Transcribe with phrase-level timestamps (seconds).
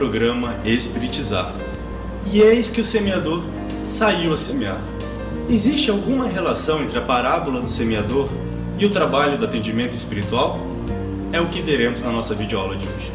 [0.00, 1.54] programa Espiritizar.
[2.32, 3.44] E eis que o semeador
[3.84, 4.80] saiu a semear.
[5.46, 8.26] Existe alguma relação entre a parábola do semeador
[8.78, 10.58] e o trabalho do atendimento espiritual?
[11.34, 13.12] É o que veremos na nossa videoaula de hoje.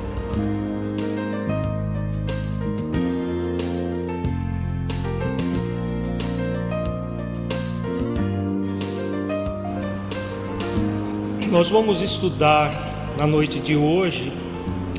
[11.50, 12.72] Nós vamos estudar
[13.18, 14.45] na noite de hoje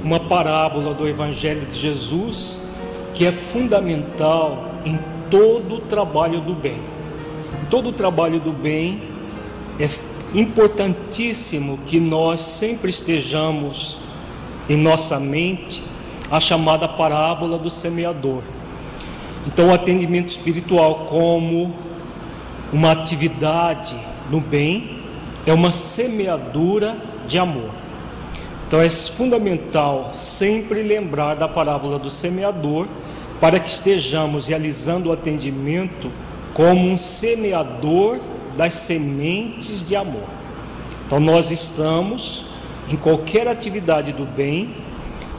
[0.06, 2.62] uma parábola do Evangelho de Jesus
[3.12, 6.78] que é fundamental em todo o trabalho do bem.
[7.60, 9.02] Em todo o trabalho do bem
[9.80, 9.88] é
[10.32, 13.98] importantíssimo que nós sempre estejamos
[14.68, 15.82] em nossa mente
[16.30, 18.44] a chamada parábola do semeador.
[19.44, 21.74] Então, o atendimento espiritual, como
[22.72, 23.96] uma atividade
[24.30, 25.00] no bem,
[25.44, 26.96] é uma semeadura
[27.26, 27.85] de amor.
[28.66, 32.88] Então é fundamental sempre lembrar da parábola do semeador
[33.40, 36.10] para que estejamos realizando o atendimento
[36.52, 38.18] como um semeador
[38.56, 40.24] das sementes de amor.
[41.06, 42.46] Então nós estamos
[42.88, 44.74] em qualquer atividade do bem,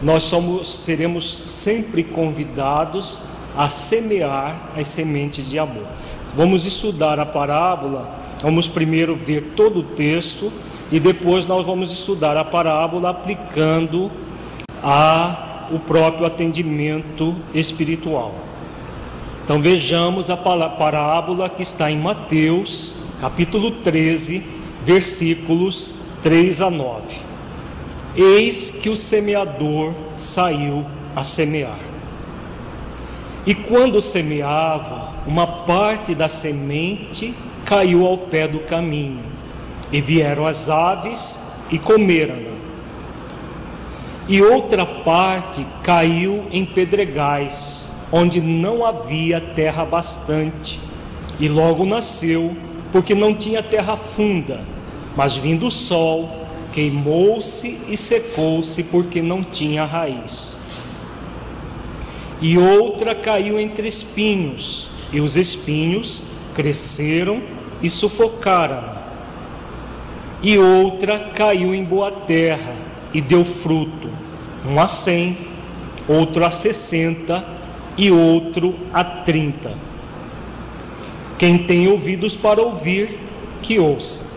[0.02, 3.24] nós somos, seremos sempre convidados
[3.58, 5.88] a semear as sementes de amor.
[6.36, 8.10] Vamos estudar a parábola,
[8.42, 10.52] vamos primeiro ver todo o texto
[10.92, 14.12] e depois nós vamos estudar a parábola aplicando
[14.82, 18.34] a o próprio atendimento espiritual.
[19.44, 24.46] Então vejamos a parábola que está em Mateus, capítulo 13,
[24.84, 27.18] versículos 3 a 9.
[28.16, 31.80] Eis que o semeador saiu a semear.
[33.46, 37.34] E quando semeava, uma parte da semente
[37.66, 39.37] caiu ao pé do caminho
[39.92, 41.40] e vieram as aves
[41.72, 42.58] e comeram-na.
[44.28, 50.80] E outra parte caiu em pedregais, onde não havia terra bastante,
[51.40, 52.56] e logo nasceu,
[52.92, 54.62] porque não tinha terra funda.
[55.16, 60.58] Mas vindo o sol, queimou-se e secou-se, porque não tinha raiz.
[62.42, 66.22] E outra caiu entre espinhos, e os espinhos
[66.54, 67.42] cresceram
[67.82, 68.97] e sufocaram
[70.42, 72.76] e outra caiu em boa terra
[73.14, 74.10] e deu fruto,
[74.66, 75.38] um a cem,
[76.08, 77.46] outro a sessenta
[77.98, 79.74] e outro a trinta.
[81.38, 83.20] Quem tem ouvidos para ouvir,
[83.62, 84.36] que ouça.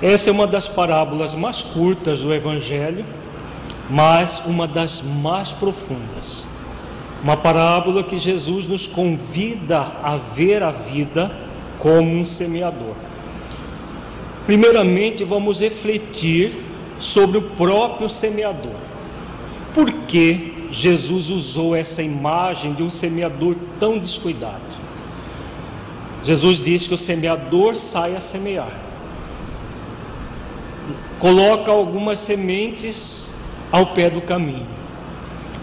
[0.00, 3.04] Essa é uma das parábolas mais curtas do Evangelho,
[3.88, 6.46] mas uma das mais profundas.
[7.22, 11.34] Uma parábola que Jesus nos convida a ver a vida
[11.78, 12.94] como um semeador.
[14.46, 16.52] Primeiramente, vamos refletir
[17.00, 18.76] sobre o próprio semeador.
[19.74, 24.86] Por que Jesus usou essa imagem de um semeador tão descuidado?
[26.22, 28.80] Jesus diz que o semeador sai a semear.
[31.18, 33.28] Coloca algumas sementes
[33.72, 34.68] ao pé do caminho.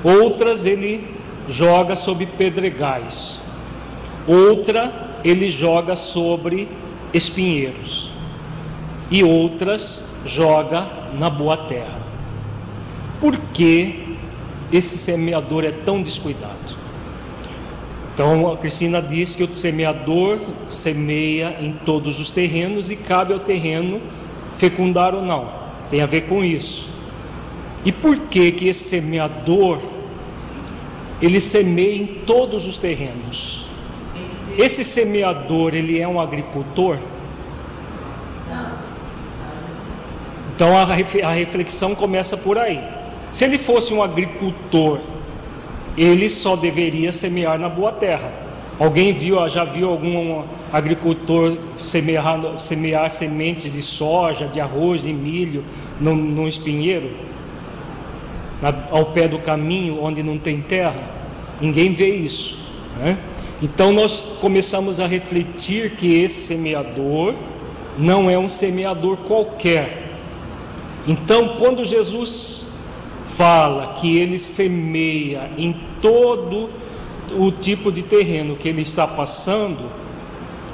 [0.04, 1.10] Outras ele
[1.48, 3.40] joga sobre pedregais.
[4.28, 6.68] Outra ele joga sobre
[7.14, 8.13] espinheiros
[9.10, 12.02] e outras joga na boa terra.
[13.20, 14.18] Por que
[14.72, 16.84] esse semeador é tão descuidado?
[18.14, 20.40] Então a Cristina diz que o semeador
[20.70, 24.02] semeia em todos os terrenos e cabe ao terreno
[24.58, 25.52] fecundar ou não.
[25.90, 26.90] Tem a ver com isso.
[27.84, 29.80] E por que que esse semeador
[31.22, 33.68] ele semeia em todos os terrenos?
[34.58, 37.00] Esse semeador, ele é um agricultor?
[40.56, 40.86] Então a
[41.34, 42.80] reflexão começa por aí.
[43.32, 45.00] Se ele fosse um agricultor,
[45.98, 48.32] ele só deveria semear na boa terra.
[48.80, 55.64] Alguém viu, já viu algum agricultor semear, semear sementes de soja, de arroz, de milho
[56.00, 57.12] num, num espinheiro?
[58.62, 61.04] Na, ao pé do caminho onde não tem terra?
[61.62, 62.60] Ninguém vê isso.
[62.98, 63.18] Né?
[63.62, 67.36] Então nós começamos a refletir que esse semeador
[67.98, 70.13] não é um semeador qualquer.
[71.08, 72.66] Então, quando Jesus
[73.26, 76.70] fala que ele semeia em todo
[77.38, 79.90] o tipo de terreno que ele está passando,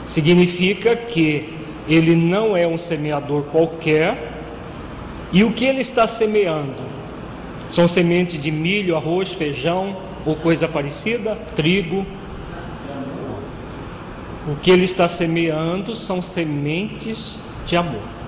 [0.06, 1.54] significa que
[1.88, 4.42] ele não é um semeador qualquer,
[5.32, 6.82] e o que ele está semeando?
[7.70, 12.06] São sementes de milho, arroz, feijão ou coisa parecida, trigo,
[14.48, 18.19] o que ele está semeando são sementes de amor.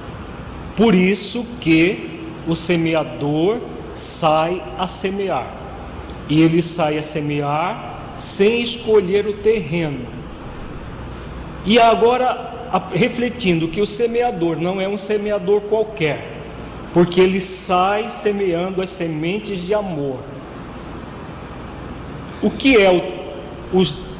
[0.76, 3.62] Por isso que o semeador
[3.94, 5.48] sai a semear.
[6.30, 10.06] E ele sai a semear sem escolher o terreno.
[11.66, 16.38] E agora, refletindo que o semeador não é um semeador qualquer,
[16.94, 20.20] porque ele sai semeando as sementes de amor.
[22.42, 24.11] O que é o, os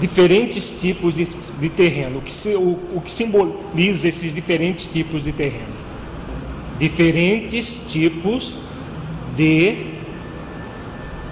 [0.00, 2.18] diferentes tipos de, de terreno.
[2.18, 5.74] O que, se, o, o que simboliza esses diferentes tipos de terreno?
[6.78, 8.54] Diferentes tipos
[9.36, 9.86] de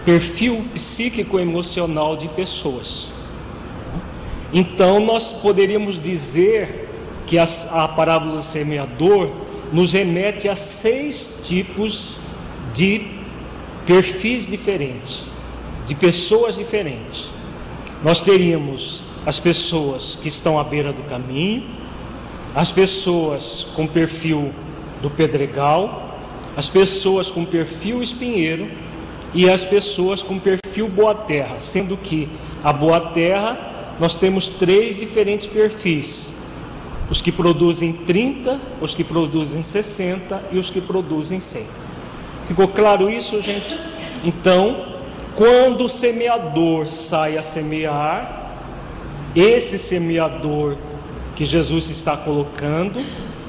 [0.05, 3.11] perfil psíquico-emocional de pessoas.
[4.53, 6.89] Então, nós poderíamos dizer
[7.27, 9.33] que a, a parábola do semeador
[9.73, 12.19] nos remete a seis tipos
[12.75, 13.07] de
[13.87, 15.25] perfis diferentes,
[15.87, 17.31] de pessoas diferentes
[18.03, 21.65] nós teríamos as pessoas que estão à beira do caminho,
[22.55, 24.53] as pessoas com perfil
[25.03, 26.07] do pedregal,
[26.57, 28.71] as pessoas com perfil espinheiro
[29.35, 32.29] e as pessoas com perfil boa terra, sendo que
[32.63, 36.33] a boa terra nós temos três diferentes perfis:
[37.11, 41.67] os que produzem 30, os que produzem 60 e os que produzem 100.
[42.47, 43.79] Ficou claro isso, gente?
[44.25, 44.98] Então,
[45.39, 48.57] quando o semeador sai a semear,
[49.37, 50.77] esse semeador
[51.37, 53.01] que Jesus está colocando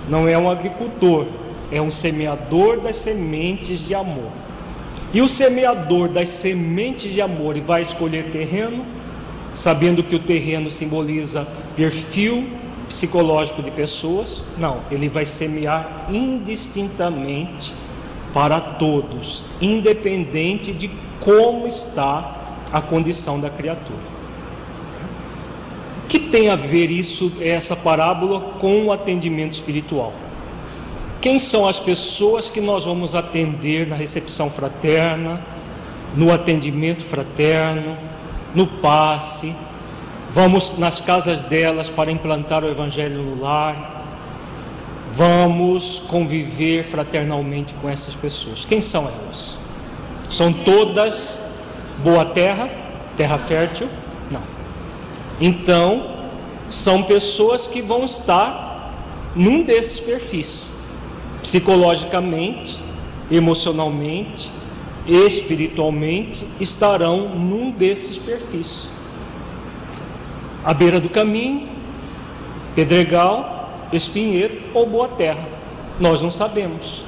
[0.07, 1.25] não é um agricultor,
[1.71, 4.31] é um semeador das sementes de amor.
[5.11, 8.85] E o semeador das sementes de amor e vai escolher terreno,
[9.55, 12.51] sabendo que o terreno simboliza perfil
[12.87, 14.45] psicológico de pessoas?
[14.59, 17.73] Não, ele vai semear indistintamente
[18.31, 22.35] para todos, independente de como está
[22.71, 24.19] a condição da criatura.
[26.03, 30.13] O que tem a ver isso, essa parábola, com o atendimento espiritual?
[31.21, 35.45] Quem são as pessoas que nós vamos atender na recepção fraterna,
[36.15, 37.97] no atendimento fraterno,
[38.55, 39.55] no passe?
[40.31, 44.05] Vamos nas casas delas para implantar o Evangelho no lar?
[45.11, 48.63] Vamos conviver fraternalmente com essas pessoas.
[48.63, 49.57] Quem são elas?
[50.29, 51.41] São todas
[52.03, 52.69] boa terra,
[53.15, 53.89] terra fértil?
[54.29, 54.43] Não.
[55.41, 56.17] Então,
[56.69, 58.93] são pessoas que vão estar
[59.35, 60.69] num desses perfis,
[61.41, 62.79] psicologicamente,
[63.31, 64.51] emocionalmente,
[65.07, 68.87] espiritualmente, estarão num desses perfis.
[70.63, 71.69] À beira do caminho,
[72.75, 75.47] pedregal, espinheiro ou boa terra.
[75.99, 77.03] Nós não sabemos.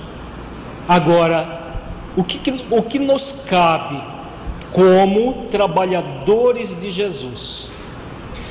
[0.87, 1.60] Agora,
[2.15, 4.01] o que, o que nos cabe
[4.71, 7.69] como trabalhadores de Jesus?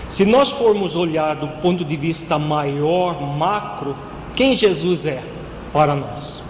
[0.08, 3.94] Se nós formos olhar do ponto de vista maior, macro,
[4.34, 5.22] quem Jesus é
[5.72, 6.42] para nós?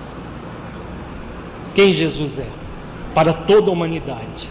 [1.75, 2.47] Quem Jesus é
[3.15, 4.51] para toda a humanidade?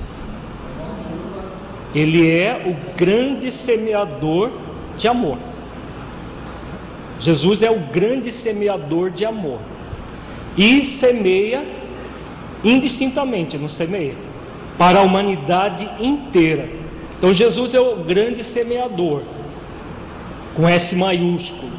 [1.96, 4.52] Ele é o grande semeador
[4.96, 5.38] de amor.
[7.20, 9.60] Jesus é o grande semeador de amor
[10.58, 11.79] e semeia
[12.64, 14.16] indistintamente, não semeia,
[14.78, 16.70] para a humanidade inteira.
[17.18, 19.24] Então Jesus é o grande semeador,
[20.56, 21.72] com S maiúsculo.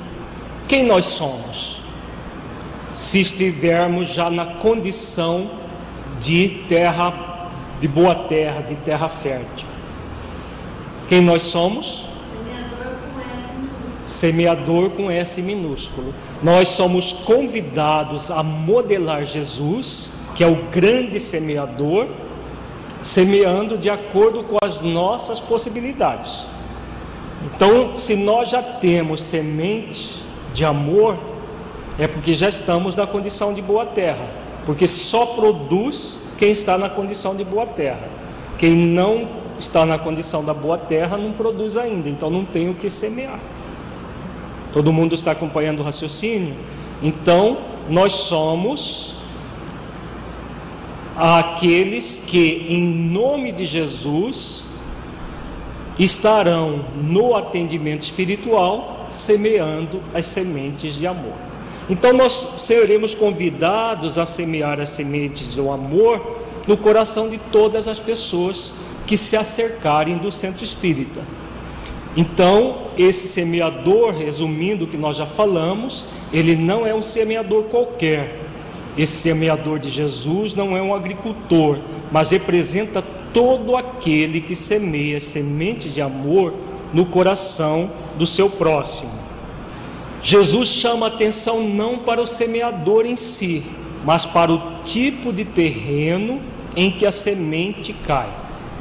[0.68, 1.80] Quem nós somos?
[2.94, 5.50] Se estivermos já na condição
[6.20, 9.66] de terra, de boa terra, de terra fértil.
[11.08, 12.06] Quem nós somos?
[14.06, 16.12] Semeador com S minúsculo.
[16.42, 22.08] Nós somos convidados a modelar Jesus que é o grande semeador,
[23.02, 26.46] semeando de acordo com as nossas possibilidades.
[27.44, 30.22] Então, se nós já temos semente
[30.52, 31.18] de amor,
[31.98, 34.26] é porque já estamos na condição de boa terra,
[34.66, 38.08] porque só produz quem está na condição de boa terra.
[38.58, 42.74] Quem não está na condição da boa terra não produz ainda, então não tem o
[42.74, 43.40] que semear.
[44.72, 46.54] Todo mundo está acompanhando o raciocínio?
[47.02, 47.58] Então,
[47.88, 49.19] nós somos
[51.20, 54.64] aqueles que, em nome de Jesus,
[55.98, 61.34] estarão no atendimento espiritual semeando as sementes de amor.
[61.90, 68.00] Então, nós seremos convidados a semear as sementes do amor no coração de todas as
[68.00, 68.72] pessoas
[69.06, 71.20] que se acercarem do centro espírita.
[72.16, 78.39] Então, esse semeador, resumindo o que nós já falamos, ele não é um semeador qualquer.
[78.96, 81.78] Esse semeador de Jesus não é um agricultor,
[82.10, 86.54] mas representa todo aquele que semeia sementes de amor
[86.92, 89.12] no coração do seu próximo.
[90.22, 93.64] Jesus chama atenção não para o semeador em si,
[94.04, 96.42] mas para o tipo de terreno
[96.76, 98.28] em que a semente cai.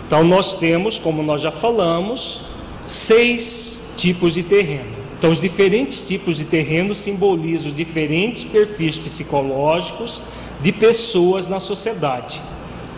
[0.06, 2.44] Então, nós temos, como nós já falamos,
[2.86, 4.99] seis tipos de terreno.
[5.20, 10.22] Então, os diferentes tipos de terreno simbolizam os diferentes perfis psicológicos
[10.62, 12.42] de pessoas na sociedade.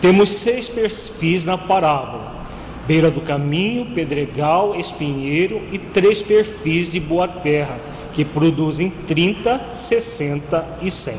[0.00, 2.46] Temos seis perfis na parábola:
[2.86, 7.80] beira do caminho, pedregal, espinheiro e três perfis de boa terra,
[8.12, 11.16] que produzem 30, 60 e 100.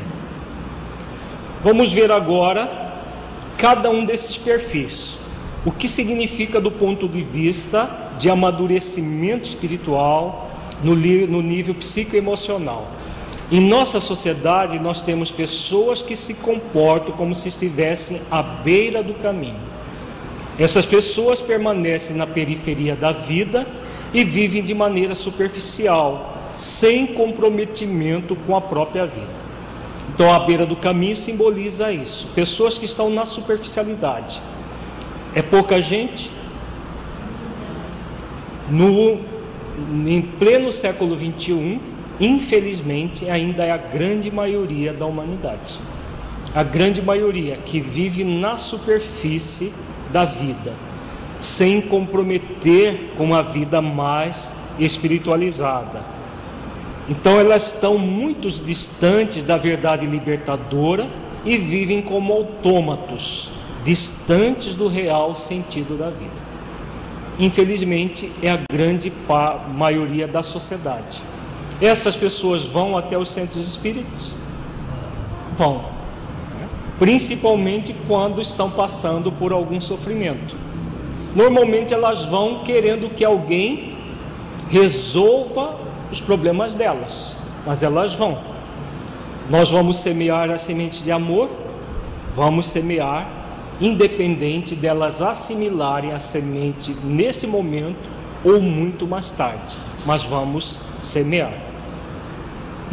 [1.62, 3.02] Vamos ver agora
[3.58, 5.18] cada um desses perfis.
[5.66, 10.53] O que significa do ponto de vista de amadurecimento espiritual
[10.84, 12.90] no, no nível psicoemocional.
[13.50, 19.14] Em nossa sociedade, nós temos pessoas que se comportam como se estivessem à beira do
[19.14, 19.60] caminho.
[20.58, 23.66] Essas pessoas permanecem na periferia da vida
[24.12, 29.44] e vivem de maneira superficial, sem comprometimento com a própria vida.
[30.14, 34.40] Então, a beira do caminho simboliza isso: pessoas que estão na superficialidade.
[35.34, 36.30] É pouca gente,
[38.70, 39.20] no,
[39.76, 41.80] em pleno século 21,
[42.20, 45.80] infelizmente, ainda é a grande maioria da humanidade.
[46.54, 49.72] A grande maioria que vive na superfície
[50.12, 50.72] da vida,
[51.38, 56.04] sem comprometer com a vida mais espiritualizada.
[57.08, 61.08] Então elas estão muito distantes da verdade libertadora
[61.44, 63.50] e vivem como autômatos,
[63.84, 66.53] distantes do real sentido da vida
[67.38, 69.12] infelizmente, é a grande
[69.74, 71.22] maioria da sociedade.
[71.80, 74.34] Essas pessoas vão até os centros espíritas?
[75.56, 76.68] Vão, né?
[76.98, 80.56] principalmente quando estão passando por algum sofrimento.
[81.34, 83.96] Normalmente elas vão querendo que alguém
[84.68, 85.78] resolva
[86.10, 87.36] os problemas delas,
[87.66, 88.38] mas elas vão.
[89.50, 91.50] Nós vamos semear as sementes de amor,
[92.34, 93.43] vamos semear
[93.80, 98.08] independente delas assimilarem a semente neste momento
[98.44, 101.54] ou muito mais tarde, mas vamos semear.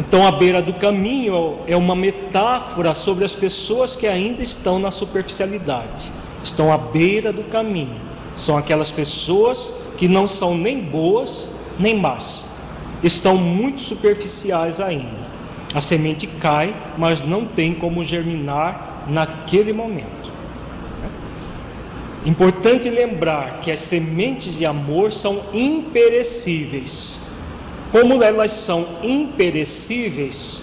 [0.00, 4.90] Então, a beira do caminho é uma metáfora sobre as pessoas que ainda estão na
[4.90, 6.10] superficialidade,
[6.42, 8.00] estão à beira do caminho.
[8.34, 12.48] São aquelas pessoas que não são nem boas nem más,
[13.02, 15.22] estão muito superficiais ainda.
[15.74, 20.31] A semente cai, mas não tem como germinar naquele momento.
[22.24, 27.18] Importante lembrar que as sementes de amor são imperecíveis.
[27.90, 30.62] Como elas são imperecíveis,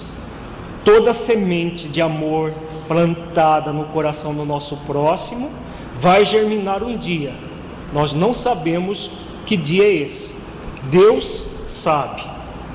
[0.85, 2.53] toda semente de amor
[2.87, 5.51] plantada no coração do nosso próximo
[5.93, 7.33] vai germinar um dia.
[7.91, 9.11] Nós não sabemos
[9.45, 10.35] que dia é esse.
[10.89, 12.23] Deus sabe,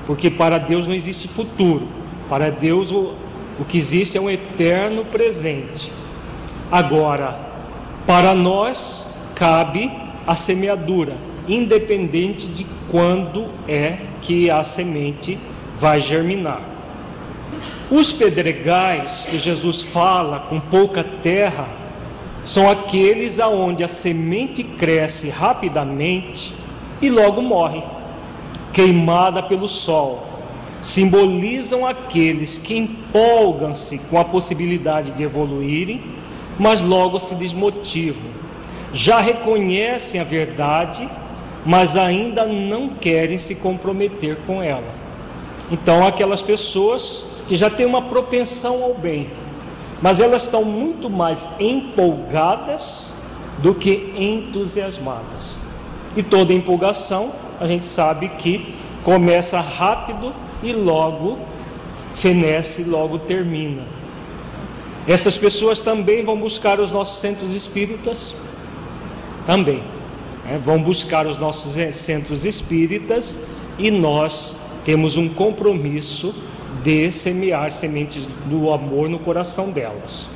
[0.06, 1.88] porque para Deus não existe futuro.
[2.28, 3.14] Para Deus o,
[3.58, 5.90] o que existe é um eterno presente.
[6.70, 7.53] Agora,
[8.06, 9.90] para nós cabe
[10.26, 11.16] a semeadura,
[11.48, 15.38] independente de quando é que a semente
[15.76, 16.62] vai germinar.
[17.90, 21.68] Os pedregais que Jesus fala com pouca terra
[22.44, 26.54] são aqueles aonde a semente cresce rapidamente
[27.00, 27.82] e logo morre,
[28.72, 30.26] queimada pelo sol.
[30.80, 36.02] Simbolizam aqueles que empolgam-se com a possibilidade de evoluírem
[36.58, 38.30] mas logo se desmotivam.
[38.92, 41.08] Já reconhecem a verdade,
[41.64, 44.94] mas ainda não querem se comprometer com ela.
[45.70, 49.30] Então, aquelas pessoas que já têm uma propensão ao bem,
[50.00, 53.12] mas elas estão muito mais empolgadas
[53.58, 55.58] do que entusiasmadas.
[56.16, 60.32] E toda empolgação, a gente sabe que começa rápido
[60.62, 61.38] e logo
[62.14, 63.82] fenece logo termina.
[65.06, 68.34] Essas pessoas também vão buscar os nossos centros espíritas,
[69.46, 69.82] também.
[70.44, 70.60] Né?
[70.64, 73.46] Vão buscar os nossos centros espíritas
[73.78, 76.34] e nós temos um compromisso
[76.82, 80.28] de semear sementes do amor no coração delas.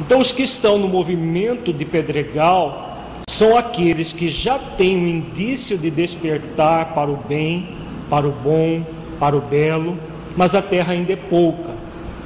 [0.00, 5.76] Então, os que estão no movimento de Pedregal são aqueles que já têm um indício
[5.78, 7.76] de despertar para o bem,
[8.08, 8.84] para o bom,
[9.18, 9.98] para o belo,
[10.36, 11.74] mas a terra ainda é pouca.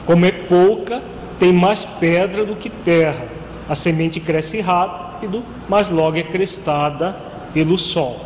[0.04, 1.02] Como é pouca,
[1.40, 3.26] tem mais pedra do que terra.
[3.68, 7.18] A semente cresce rápido, mas logo é crestada
[7.54, 8.20] pelo sol.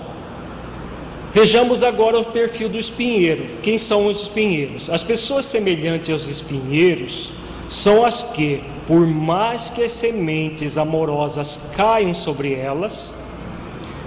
[1.32, 3.46] Vejamos agora o perfil do espinheiro.
[3.62, 4.90] Quem são os espinheiros?
[4.90, 7.32] As pessoas semelhantes aos espinheiros
[7.68, 13.14] são as que, por mais que as sementes amorosas caiam sobre elas,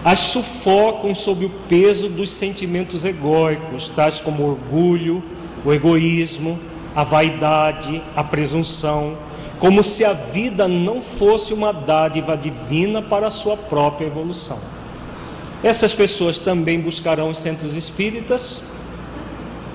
[0.04, 5.24] as sufocam sob o peso dos sentimentos egóicos, tais como orgulho,
[5.66, 6.60] o egoísmo,
[6.98, 9.16] a vaidade, a presunção,
[9.60, 14.58] como se a vida não fosse uma dádiva divina para a sua própria evolução.
[15.62, 18.66] Essas pessoas também buscarão os centros espíritas?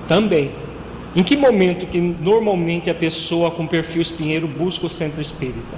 [0.05, 0.51] Também.
[1.15, 5.77] Em que momento que normalmente a pessoa com perfil espinheiro busca o centro espírita?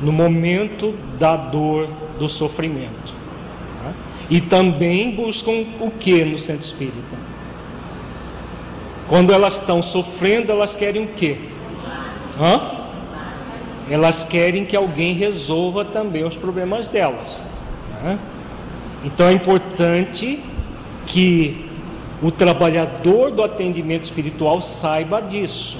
[0.00, 1.86] No momento da dor,
[2.18, 3.14] do sofrimento.
[4.30, 7.23] E também buscam o que no centro espírita?
[9.08, 11.38] Quando elas estão sofrendo, elas querem o que?
[12.40, 12.60] Hã?
[13.90, 17.40] Elas querem que alguém resolva também os problemas delas.
[18.04, 18.18] Hã?
[19.04, 20.40] Então é importante
[21.06, 21.68] que
[22.22, 25.78] o trabalhador do atendimento espiritual saiba disso.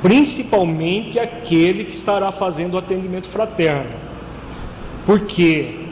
[0.00, 3.90] Principalmente aquele que estará fazendo o atendimento fraterno.
[5.04, 5.86] Porque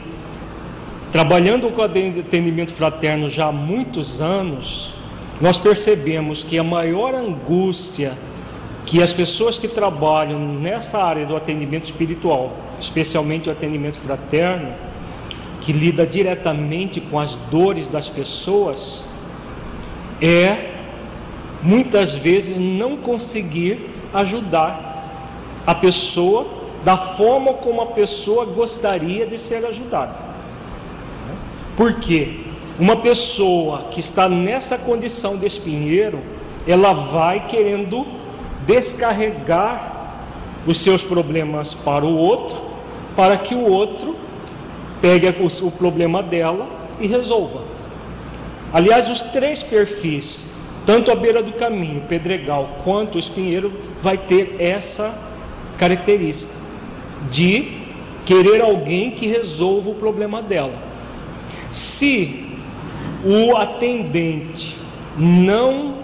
[1.11, 4.96] trabalhando com atendimento fraterno já há muitos anos,
[5.39, 8.17] nós percebemos que a maior angústia
[8.87, 14.73] que as pessoas que trabalham nessa área do atendimento espiritual, especialmente o atendimento fraterno,
[15.59, 19.03] que lida diretamente com as dores das pessoas,
[20.21, 20.71] é
[21.61, 25.21] muitas vezes não conseguir ajudar
[25.67, 26.47] a pessoa
[26.85, 30.17] da forma como a pessoa gostaria de ser ajudada.
[31.75, 32.46] Por quê?
[32.79, 36.19] Uma pessoa que está nessa condição de espinheiro,
[36.67, 38.05] ela vai querendo
[38.67, 39.97] descarregar
[40.67, 42.61] os seus problemas para o outro,
[43.15, 44.15] para que o outro
[45.01, 47.63] pegue o, problema dela e resolva.
[48.71, 50.53] Aliás, os três perfis,
[50.85, 55.17] tanto a beira do caminho, pedregal, quanto o espinheiro, vai ter essa
[55.77, 56.53] característica
[57.31, 57.81] de
[58.25, 60.73] querer alguém que resolva o problema dela.
[61.71, 62.46] Se
[63.23, 64.77] o atendente
[65.17, 65.97] não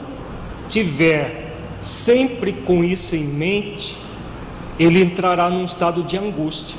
[0.68, 3.98] tiver sempre com isso em mente,
[4.80, 6.78] ele entrará num estado de angústia.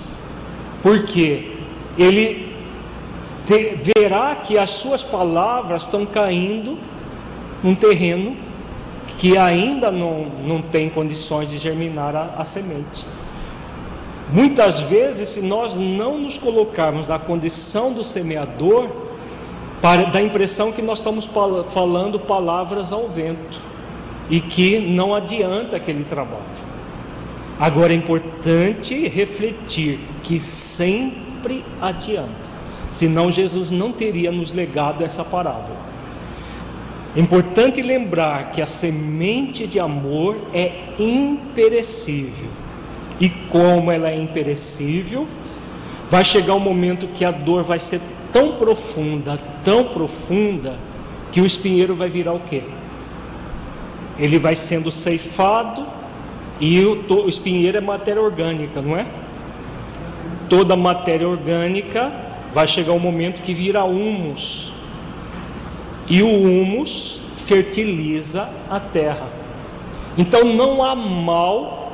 [0.83, 1.55] Por quê?
[1.99, 2.55] ele
[3.47, 6.79] te, verá que as suas palavras estão caindo
[7.63, 8.37] num terreno
[9.19, 13.07] que ainda não, não tem condições de germinar a, a semente.
[14.33, 18.91] Muitas vezes, se nós não nos colocarmos na condição do semeador,
[19.85, 21.29] para, dá a impressão que nós estamos
[21.69, 23.61] falando palavras ao vento
[24.31, 26.43] e que não adianta aquele trabalho.
[27.61, 32.33] Agora é importante refletir que sempre adianta.
[32.89, 35.77] Senão Jesus não teria nos legado essa parábola.
[37.15, 42.49] É importante lembrar que a semente de amor é imperecível.
[43.21, 45.29] E como ela é imperecível,
[46.11, 48.01] vai chegar um momento que a dor vai ser
[48.35, 50.77] tão profunda, tão profunda,
[51.33, 52.65] que o espinheiro vai virar o quê?
[54.19, 55.87] Ele vai sendo ceifado
[56.61, 59.07] e o, o espinheiro é matéria orgânica, não é?
[60.49, 62.13] toda matéria orgânica
[62.53, 64.73] vai chegar um momento que vira humus.
[66.09, 69.29] E o humus fertiliza a terra.
[70.17, 71.93] Então não há mal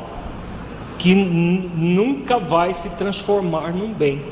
[0.98, 4.22] que nunca vai se transformar num bem.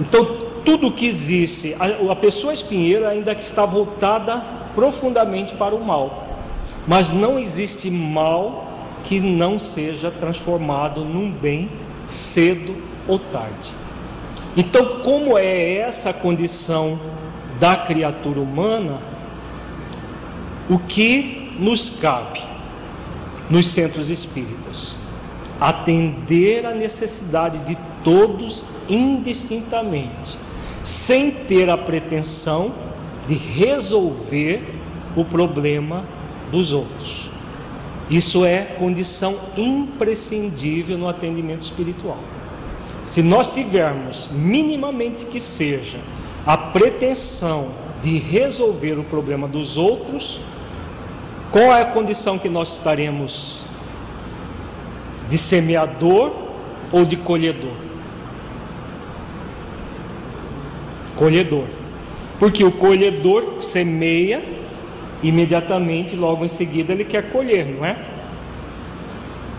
[0.00, 4.42] Então tudo que existe, a, a pessoa espinheira ainda está voltada
[4.74, 6.26] profundamente para o mal.
[6.86, 8.66] Mas não existe mal
[9.04, 11.70] que não seja transformado num bem
[12.06, 13.72] cedo ou tarde.
[14.56, 16.98] Então, como é essa condição
[17.58, 19.00] da criatura humana,
[20.68, 22.40] o que nos cabe
[23.50, 24.96] nos centros espíritas?
[25.60, 30.38] Atender a necessidade de todos indistintamente,
[30.84, 32.74] sem ter a pretensão
[33.26, 34.62] de resolver
[35.16, 36.06] o problema
[36.52, 37.30] dos outros.
[38.10, 42.18] Isso é condição imprescindível no atendimento espiritual.
[43.02, 45.98] Se nós tivermos minimamente que seja
[46.46, 50.38] a pretensão de resolver o problema dos outros,
[51.50, 53.64] qual é a condição que nós estaremos
[55.30, 56.48] de semeador
[56.92, 57.83] ou de colhedor?
[61.16, 61.66] Colhedor.
[62.38, 64.42] Porque o colhedor semeia
[65.22, 67.96] imediatamente, logo em seguida, ele quer colher, não é?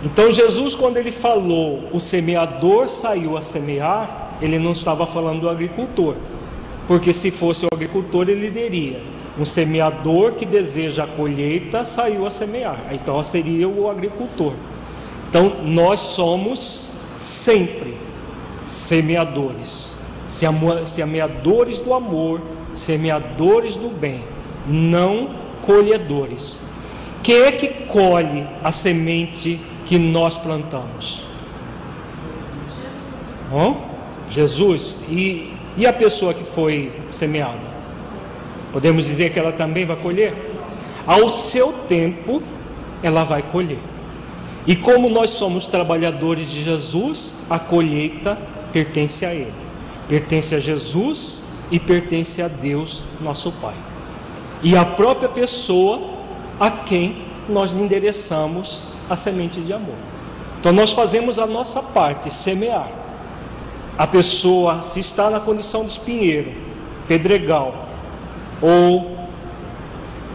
[0.04, 5.50] Então, Jesus, quando ele falou o semeador saiu a semear, ele não estava falando do
[5.50, 6.16] agricultor,
[6.88, 9.02] porque se fosse o agricultor, ele diria:
[9.40, 14.54] um semeador que deseja a colheita saiu a semear, então seria o agricultor.
[15.30, 17.98] Então, nós somos sempre
[18.68, 19.95] semeadores,
[20.28, 24.24] semeadores do amor, semeadores do bem,
[24.68, 26.62] não colhedores.
[27.24, 31.26] Quem é que colhe a semente que nós plantamos?
[33.50, 33.90] Bom,
[34.30, 35.06] Jesus.
[35.10, 37.76] E, e a pessoa que foi semeada?
[38.72, 40.36] Podemos dizer que ela também vai colher?
[41.08, 42.44] Ao seu tempo,
[43.02, 43.80] ela vai colher.
[44.68, 48.38] E como nós somos trabalhadores de Jesus, a colheita
[48.74, 49.54] pertence a Ele,
[50.08, 53.76] pertence a Jesus e pertence a Deus, nosso Pai
[54.66, 56.10] e a própria pessoa
[56.60, 59.96] a quem nós endereçamos a semente de amor.
[60.60, 62.90] Então nós fazemos a nossa parte, semear.
[63.96, 66.52] A pessoa, se está na condição de espinheiro,
[67.08, 67.88] pedregal
[68.60, 69.16] ou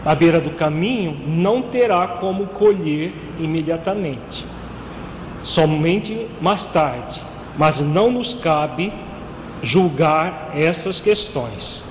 [0.05, 4.47] à beira do caminho, não terá como colher imediatamente,
[5.43, 7.21] somente mais tarde.
[7.57, 8.93] Mas não nos cabe
[9.61, 11.83] julgar essas questões.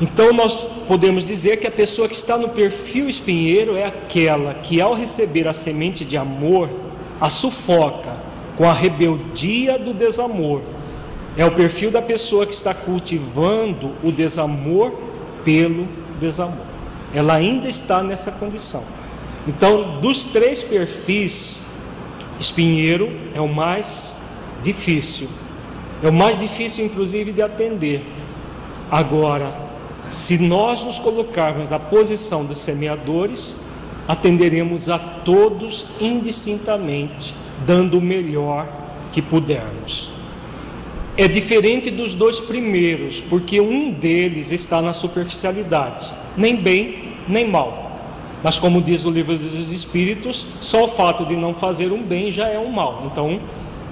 [0.00, 4.80] Então nós podemos dizer que a pessoa que está no perfil espinheiro é aquela que,
[4.80, 6.68] ao receber a semente de amor,
[7.20, 8.14] a sufoca
[8.56, 10.62] com a rebeldia do desamor.
[11.36, 14.98] É o perfil da pessoa que está cultivando o desamor
[15.44, 15.86] pelo
[16.18, 16.64] desamor.
[17.14, 18.82] Ela ainda está nessa condição.
[19.46, 21.58] Então, dos três perfis,
[22.40, 24.16] espinheiro é o mais
[24.62, 25.28] difícil.
[26.06, 28.00] É o mais difícil, inclusive, de atender.
[28.88, 29.52] Agora,
[30.08, 33.58] se nós nos colocarmos na posição dos semeadores,
[34.06, 37.34] atenderemos a todos indistintamente,
[37.66, 38.68] dando o melhor
[39.10, 40.12] que pudermos.
[41.16, 47.98] É diferente dos dois primeiros, porque um deles está na superficialidade, nem bem nem mal.
[48.44, 52.30] Mas como diz o livro dos Espíritos, só o fato de não fazer um bem
[52.30, 53.08] já é um mal.
[53.10, 53.40] Então,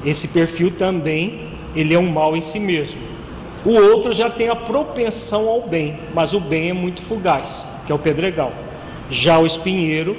[0.05, 3.01] esse perfil também ele é um mal em si mesmo.
[3.65, 7.93] O outro já tem a propensão ao bem, mas o bem é muito fugaz, que
[7.93, 8.53] é o pedregal.
[9.09, 10.17] Já o espinheiro,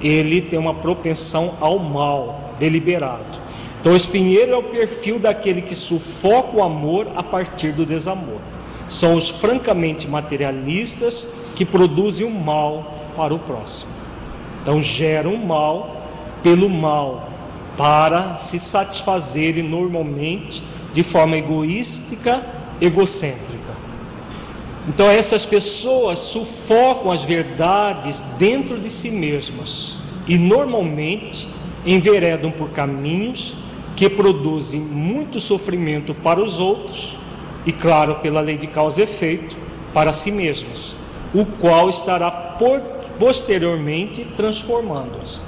[0.00, 3.40] ele tem uma propensão ao mal, deliberado.
[3.80, 8.38] Então, o espinheiro é o perfil daquele que sufoca o amor a partir do desamor.
[8.88, 13.92] São os francamente materialistas que produzem o mal para o próximo.
[14.62, 15.96] Então, geram o mal
[16.42, 17.28] pelo mal,
[17.76, 20.62] para se satisfazerem normalmente
[20.94, 22.46] de forma egoística
[22.80, 23.74] egocêntrica.
[24.88, 31.48] Então essas pessoas sufocam as verdades dentro de si mesmas e normalmente
[31.84, 33.54] enveredam por caminhos
[33.96, 37.16] que produzem muito sofrimento para os outros
[37.66, 39.56] e, claro, pela lei de causa e efeito,
[39.92, 40.94] para si mesmas,
[41.32, 42.30] o qual estará
[43.18, 45.42] posteriormente transformando-as.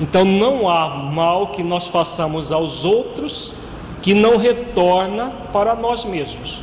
[0.00, 3.54] Então não há mal que nós façamos aos outros
[4.02, 6.62] que não retorna para nós mesmos.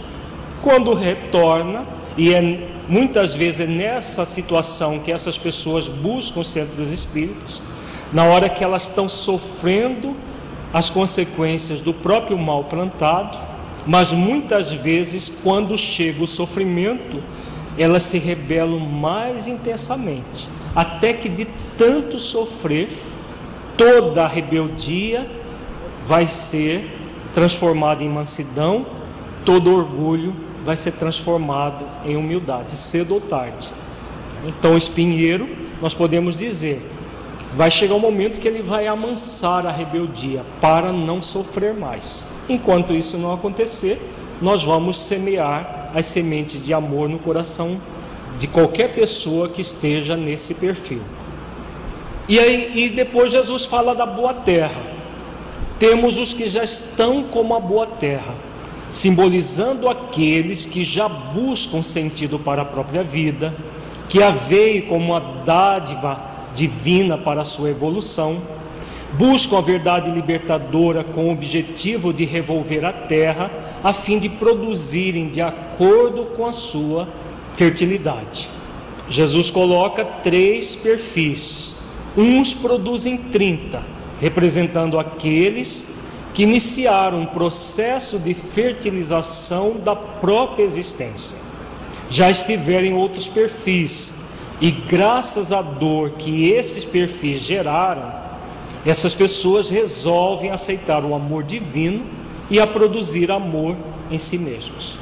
[0.62, 1.86] Quando retorna,
[2.18, 2.42] e é,
[2.90, 7.62] muitas vezes é nessa situação que essas pessoas buscam os centros espíritas,
[8.12, 10.16] na hora que elas estão sofrendo
[10.74, 13.38] as consequências do próprio mal plantado,
[13.86, 17.24] mas muitas vezes, quando chega o sofrimento,
[17.78, 21.48] elas se rebelam mais intensamente, até que de
[21.78, 22.90] tanto sofrer,
[23.78, 25.32] toda a rebeldia
[26.04, 26.97] vai ser
[27.38, 28.88] transformado em mansidão,
[29.46, 33.72] todo orgulho vai ser transformado em humildade, cedo ou tarde.
[34.44, 35.48] Então, o espinheiro,
[35.80, 36.82] nós podemos dizer,
[37.38, 42.26] que vai chegar um momento que ele vai amansar a rebeldia para não sofrer mais.
[42.50, 44.02] Enquanto isso não acontecer,
[44.42, 47.80] nós vamos semear as sementes de amor no coração
[48.40, 51.04] de qualquer pessoa que esteja nesse perfil.
[52.28, 54.97] E aí e depois Jesus fala da boa terra.
[55.80, 58.34] Temos os que já estão como a boa terra,
[58.90, 63.56] simbolizando aqueles que já buscam sentido para a própria vida,
[64.10, 66.20] que a veio como uma dádiva
[66.56, 68.42] divina para a sua evolução,
[69.14, 73.52] buscam a verdade libertadora com o objetivo de revolver a terra,
[73.84, 77.08] a fim de produzirem de acordo com a sua
[77.54, 78.50] fertilidade.
[79.10, 81.76] Jesus coloca três perfis.
[82.16, 85.88] Uns produzem 30, representando aqueles
[86.34, 91.38] que iniciaram um processo de fertilização da própria existência.
[92.10, 94.16] Já estiverem outros perfis,
[94.62, 98.14] e graças à dor que esses perfis geraram,
[98.86, 102.06] essas pessoas resolvem aceitar o amor divino
[102.50, 103.78] e a produzir amor
[104.10, 104.98] em si mesmos.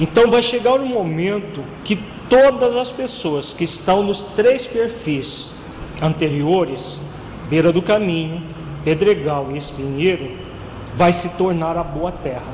[0.00, 1.96] Então vai chegar um momento que
[2.28, 5.52] todas as pessoas que estão nos três perfis
[6.00, 7.00] anteriores,
[7.48, 8.42] beira do caminho,
[8.84, 10.38] pedregal e espinheiro,
[10.94, 12.52] vai se tornar a boa terra.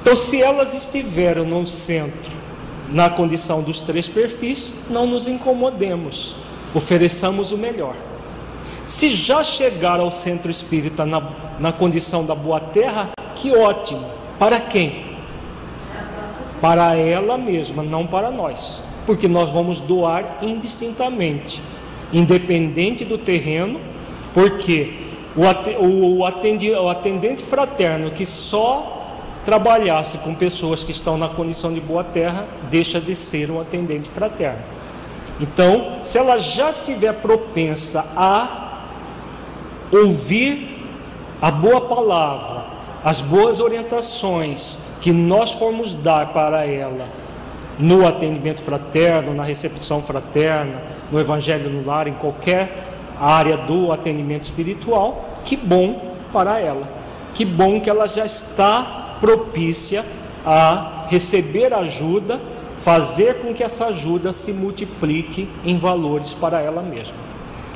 [0.00, 2.32] Então, se elas estiveram no centro,
[2.88, 6.34] na condição dos três perfis, não nos incomodemos,
[6.74, 7.94] ofereçamos o melhor.
[8.86, 11.22] Se já chegar ao centro espírita na,
[11.60, 14.10] na condição da boa terra, que ótimo.
[14.38, 15.04] Para quem?
[16.60, 18.82] Para ela mesma, não para nós.
[19.04, 21.62] Porque nós vamos doar indistintamente,
[22.12, 23.80] independente do terreno,
[24.34, 26.24] porque o
[26.88, 28.94] atendente fraterno que só
[29.44, 34.08] trabalhasse com pessoas que estão na condição de boa terra, deixa de ser um atendente
[34.08, 34.62] fraterno.
[35.40, 38.82] Então, se ela já estiver propensa a
[39.90, 40.76] ouvir
[41.40, 42.66] a boa palavra,
[43.04, 47.06] as boas orientações que nós formos dar para ela
[47.78, 54.44] no atendimento fraterno, na recepção fraterna, no evangelho no lar, em qualquer área do atendimento
[54.44, 56.88] espiritual, que bom para ela.
[57.34, 60.04] Que bom que ela já está propícia
[60.44, 62.40] a receber ajuda,
[62.78, 67.16] fazer com que essa ajuda se multiplique em valores para ela mesma.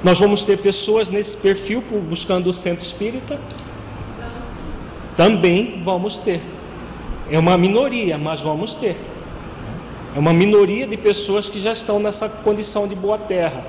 [0.02, 3.38] Nós vamos ter pessoas nesse perfil buscando o centro espírita?
[5.16, 6.42] Também vamos ter.
[7.30, 8.96] É uma minoria, mas vamos ter.
[10.14, 13.64] É uma minoria de pessoas que já estão nessa condição de boa terra,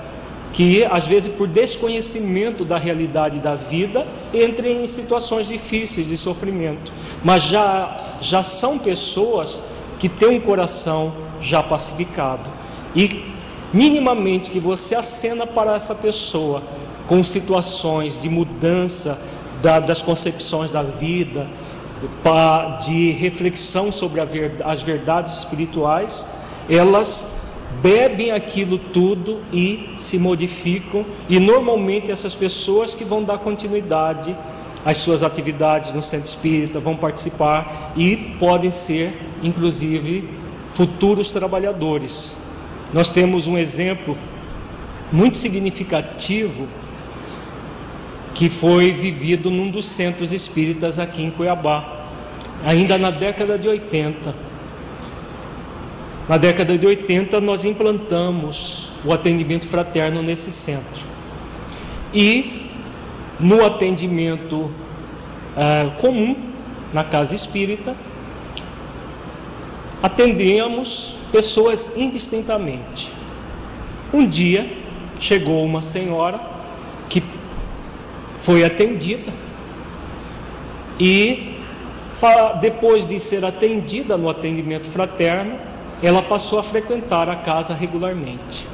[0.51, 6.91] que às vezes por desconhecimento da realidade da vida entrem em situações difíceis de sofrimento,
[7.23, 9.59] mas já já são pessoas
[9.97, 12.49] que têm um coração já pacificado.
[12.93, 13.23] E
[13.73, 16.61] minimamente que você acena para essa pessoa
[17.07, 19.19] com situações de mudança
[19.61, 21.47] da, das concepções da vida,
[22.85, 24.21] de, reflexão sobre
[24.63, 26.27] as verdades espirituais,
[26.69, 27.31] elas
[27.81, 34.35] bebem aquilo tudo e se modificam, e normalmente essas pessoas que vão dar continuidade
[34.85, 40.29] às suas atividades no centro espírita, vão participar e podem ser, inclusive,
[40.71, 42.35] futuros trabalhadores.
[42.93, 44.17] Nós temos um exemplo
[45.11, 46.67] muito significativo
[48.33, 52.07] que foi vivido num dos centros espíritas aqui em Cuiabá,
[52.63, 54.35] ainda na década de 80.
[56.27, 61.05] Na década de 80, nós implantamos o atendimento fraterno nesse centro.
[62.13, 62.69] E
[63.39, 66.35] no atendimento uh, comum,
[66.93, 67.95] na casa espírita,
[70.01, 73.11] atendemos pessoas indistintamente.
[74.13, 74.71] Um dia
[75.19, 76.39] chegou uma senhora
[77.09, 77.21] que
[78.43, 79.31] foi atendida
[80.99, 81.57] e
[82.61, 85.57] depois de ser atendida no atendimento fraterno,
[86.01, 88.67] ela passou a frequentar a casa regularmente.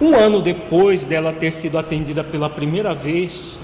[0.00, 3.60] Um ano depois dela ter sido atendida pela primeira vez,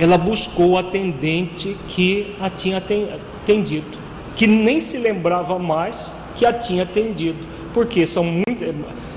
[0.00, 3.98] ela buscou o atendente que a tinha atendido,
[4.34, 8.64] que nem se lembrava mais que a tinha atendido, porque são muito,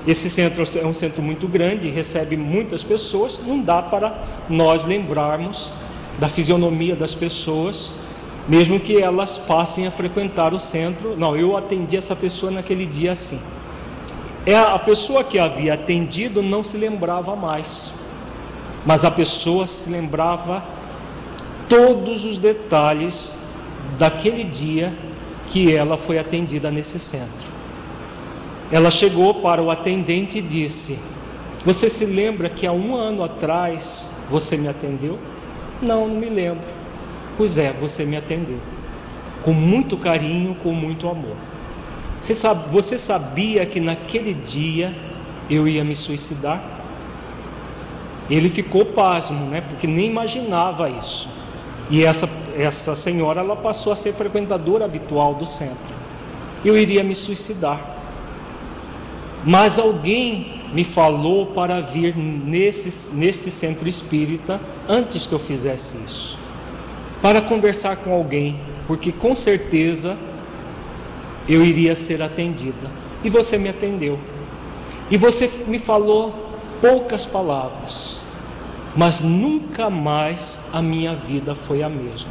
[0.04, 5.70] esse centro é um centro muito grande, recebe muitas pessoas, não dá para nós lembrarmos
[6.18, 7.92] da fisionomia das pessoas,
[8.48, 11.16] mesmo que elas passem a frequentar o centro.
[11.16, 13.38] Não, eu atendi essa pessoa naquele dia assim.
[14.44, 17.92] É a pessoa que havia atendido não se lembrava mais,
[18.84, 20.64] mas a pessoa se lembrava
[21.68, 23.38] todos os detalhes
[23.96, 24.96] daquele dia
[25.46, 27.57] que ela foi atendida nesse centro.
[28.70, 30.98] Ela chegou para o atendente e disse:
[31.64, 35.18] Você se lembra que há um ano atrás você me atendeu?
[35.80, 36.66] Não, não me lembro.
[37.36, 38.58] Pois é, você me atendeu.
[39.42, 41.36] Com muito carinho, com muito amor.
[42.20, 44.94] Você, sabe, você sabia que naquele dia
[45.48, 46.62] eu ia me suicidar?
[48.28, 49.60] Ele ficou pasmo, né?
[49.60, 51.30] Porque nem imaginava isso.
[51.88, 55.94] E essa, essa senhora ela passou a ser frequentadora habitual do centro.
[56.64, 57.97] Eu iria me suicidar.
[59.44, 66.38] Mas alguém me falou para vir nesse, nesse centro espírita antes que eu fizesse isso,
[67.22, 70.16] para conversar com alguém, porque com certeza
[71.48, 72.90] eu iria ser atendida.
[73.24, 74.18] E você me atendeu.
[75.10, 76.48] E você me falou
[76.80, 78.20] poucas palavras,
[78.94, 82.30] mas nunca mais a minha vida foi a mesma.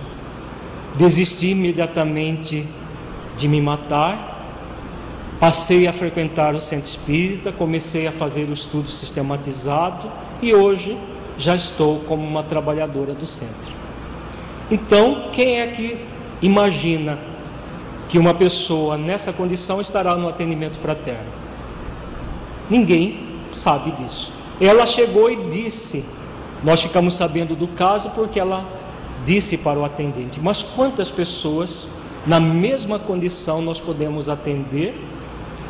[0.96, 2.68] Desisti imediatamente
[3.36, 4.37] de me matar,
[5.40, 10.98] passei a frequentar o centro espírita, comecei a fazer o estudo sistematizado e hoje
[11.38, 13.72] já estou como uma trabalhadora do centro.
[14.70, 16.00] Então, quem é que
[16.42, 17.20] imagina
[18.10, 21.32] que uma pessoa nessa condição estará no atendimento fraterno?
[22.70, 24.34] Ninguém sabe disso.
[24.60, 26.04] Ela chegou e disse:
[26.64, 28.68] Nós ficamos sabendo do caso porque ela
[29.26, 30.40] disse para o atendente.
[30.40, 31.90] Mas quantas pessoas
[32.26, 35.00] na mesma condição nós podemos atender,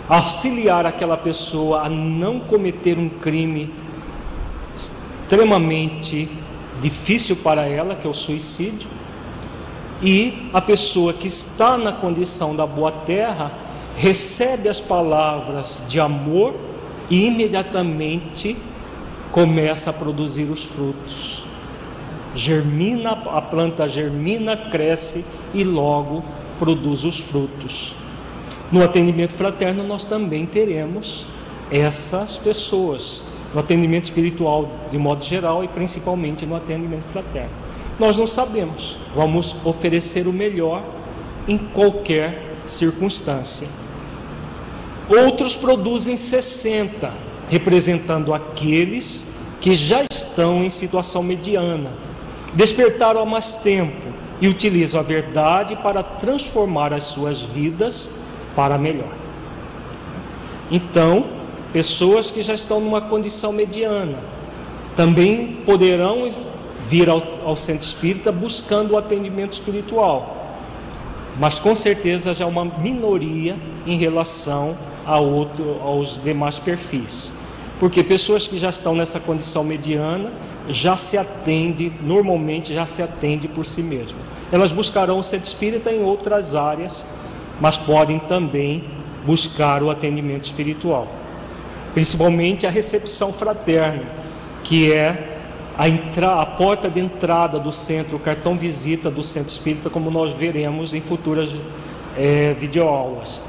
[0.08, 3.74] auxiliar aquela pessoa a não cometer um crime
[4.76, 6.30] extremamente
[6.82, 8.89] difícil para ela, que é o suicídio,
[10.02, 13.52] e a pessoa que está na condição da boa terra
[13.96, 16.56] recebe as palavras de amor
[17.10, 18.56] e imediatamente
[19.32, 21.43] começa a produzir os frutos.
[22.36, 26.24] Germina, a planta germina, cresce e logo
[26.60, 27.96] produz os frutos.
[28.71, 31.25] No atendimento fraterno, nós também teremos
[31.71, 37.51] essas pessoas, no atendimento espiritual de modo geral e principalmente no atendimento fraterno.
[37.97, 40.84] Nós não sabemos, vamos oferecer o melhor
[41.47, 43.67] em qualquer circunstância.
[45.10, 47.12] Outros produzem 60,
[47.49, 51.91] representando aqueles que já estão em situação mediana,
[52.53, 54.08] despertaram há mais tempo
[54.41, 58.12] e utilizam a verdade para transformar as suas vidas
[58.58, 59.13] para melhor.
[60.72, 61.26] Então,
[61.72, 64.17] pessoas que já estão numa condição mediana
[64.96, 66.28] também poderão
[66.89, 70.56] vir ao, ao centro espírita buscando o atendimento espiritual,
[71.39, 77.32] mas com certeza já é uma minoria em relação a outro, aos demais perfis.
[77.80, 80.34] Porque pessoas que já estão nessa condição mediana
[80.67, 84.17] já se atende, normalmente já se atende por si mesmo.
[84.52, 87.06] Elas buscarão o centro espírita em outras áreas,
[87.60, 88.84] mas podem também
[89.26, 91.08] buscar o atendimento espiritual.
[91.93, 94.04] Principalmente a recepção fraterna,
[94.63, 95.39] que é
[95.78, 100.10] a, entra, a porta de entrada do centro, o cartão visita do centro espírita, como
[100.10, 101.56] nós veremos em futuras
[102.17, 103.43] é, videoaulas.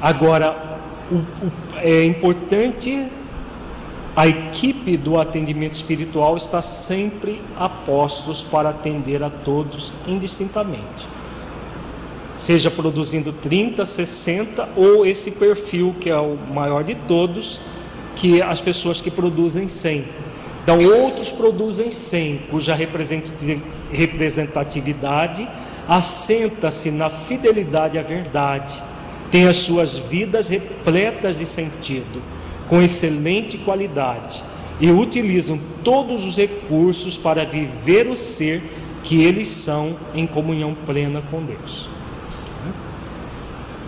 [0.00, 3.08] Agora, o, o, é importante
[4.14, 11.08] a equipe do atendimento espiritual está sempre a postos para atender a todos indistintamente.
[12.34, 17.60] Seja produzindo 30, 60 ou esse perfil que é o maior de todos,
[18.16, 20.04] que as pessoas que produzem 100.
[20.62, 25.48] Então, outros produzem 100, cuja representatividade
[25.88, 28.82] assenta-se na fidelidade à verdade,
[29.30, 32.22] tem as suas vidas repletas de sentido
[32.68, 34.42] com excelente qualidade
[34.80, 38.62] e utilizam todos os recursos para viver o ser
[39.02, 41.88] que eles são em comunhão plena com Deus.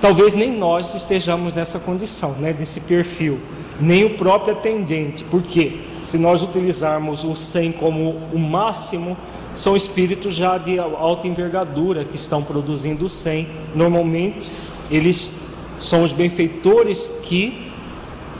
[0.04, 3.40] Talvez nem nós estejamos nessa condição, né, desse perfil,
[3.80, 9.16] nem o próprio atendente, porque se nós utilizarmos o 100 como o máximo,
[9.54, 13.48] são espíritos já de alta envergadura que estão produzindo o 100.
[13.74, 14.52] Normalmente,
[14.90, 15.40] eles
[15.80, 17.72] são os benfeitores que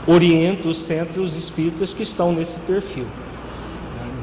[0.05, 3.07] oriento os centros espíritas que estão nesse perfil,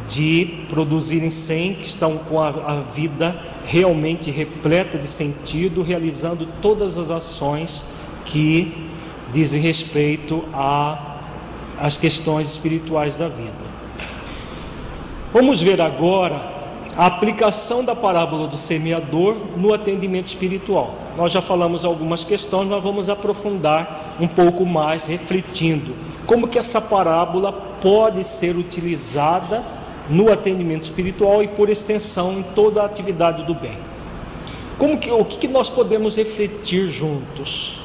[0.09, 6.99] de produzirem 100 que estão com a, a vida realmente repleta de sentido, realizando todas
[6.99, 7.87] as ações
[8.25, 8.91] que
[9.33, 10.45] dizem respeito
[11.79, 13.73] às questões espirituais da vida.
[15.33, 16.51] Vamos ver agora
[16.97, 20.95] a aplicação da parábola do semeador no atendimento espiritual.
[21.17, 25.95] Nós já falamos algumas questões, mas vamos aprofundar um pouco mais, refletindo
[26.27, 29.65] como que essa parábola pode ser utilizada
[30.09, 33.79] no atendimento espiritual e por extensão em toda a atividade do bem.
[34.79, 37.81] Como que, o que, que nós podemos refletir juntos?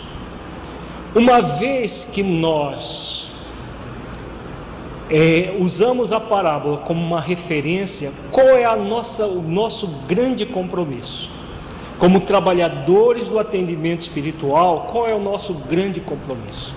[1.13, 3.29] Uma vez que nós
[5.09, 11.31] é, usamos a parábola como uma referência, qual é a nossa, o nosso grande compromisso?
[11.97, 16.75] Como trabalhadores do atendimento espiritual, qual é o nosso grande compromisso?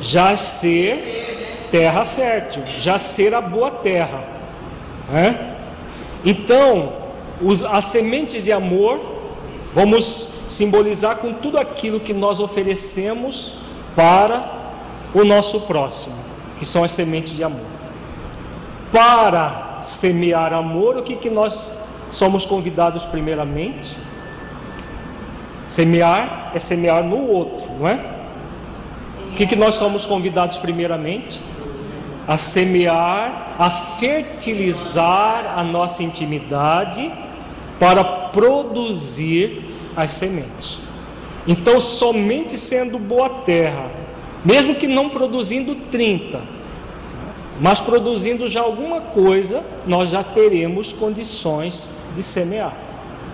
[0.00, 1.19] Já ser
[1.70, 4.24] terra fértil, já ser a boa terra.
[5.10, 5.56] Né?
[6.24, 6.92] Então,
[7.40, 9.00] os, as sementes de amor,
[9.74, 13.54] vamos simbolizar com tudo aquilo que nós oferecemos
[13.96, 14.58] para
[15.14, 16.14] o nosso próximo,
[16.58, 17.66] que são as sementes de amor.
[18.92, 21.72] Para semear amor, o que, que nós
[22.10, 23.96] somos convidados primeiramente?
[25.68, 28.16] Semear é semear no outro, não é?
[29.30, 31.40] O que, que nós somos convidados primeiramente?
[32.30, 37.12] A semear, a fertilizar a nossa intimidade
[37.80, 39.64] para produzir
[39.96, 40.78] as sementes.
[41.46, 43.90] Então, somente sendo boa terra,
[44.44, 46.40] mesmo que não produzindo 30,
[47.60, 52.76] mas produzindo já alguma coisa, nós já teremos condições de semear.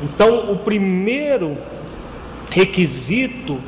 [0.02, 1.58] Então, o primeiro
[2.50, 3.60] requisito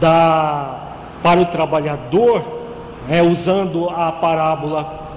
[0.00, 2.53] da, para o trabalhador,
[3.08, 5.10] é, usando a parábola,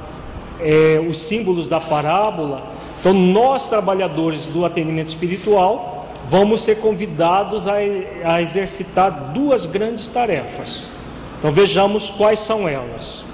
[0.60, 2.64] é, os símbolos da parábola,
[3.00, 7.76] então nós trabalhadores do atendimento espiritual vamos ser convidados a,
[8.26, 10.90] a exercitar duas grandes tarefas.
[11.40, 13.26] Então vejamos quais são elas.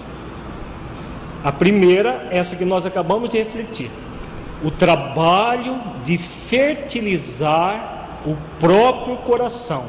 [1.44, 3.90] A primeira, essa que nós acabamos de refletir,
[4.64, 9.86] o trabalho de fertilizar o próprio coração,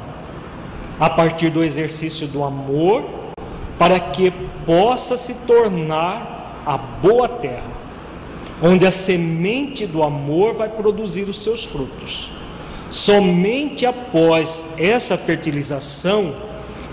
[0.99, 3.09] a partir do exercício do amor,
[3.79, 4.33] para que
[4.67, 7.71] possa se tornar a boa terra,
[8.63, 12.31] onde a semente do amor vai produzir os seus frutos.
[12.91, 16.35] Somente após essa fertilização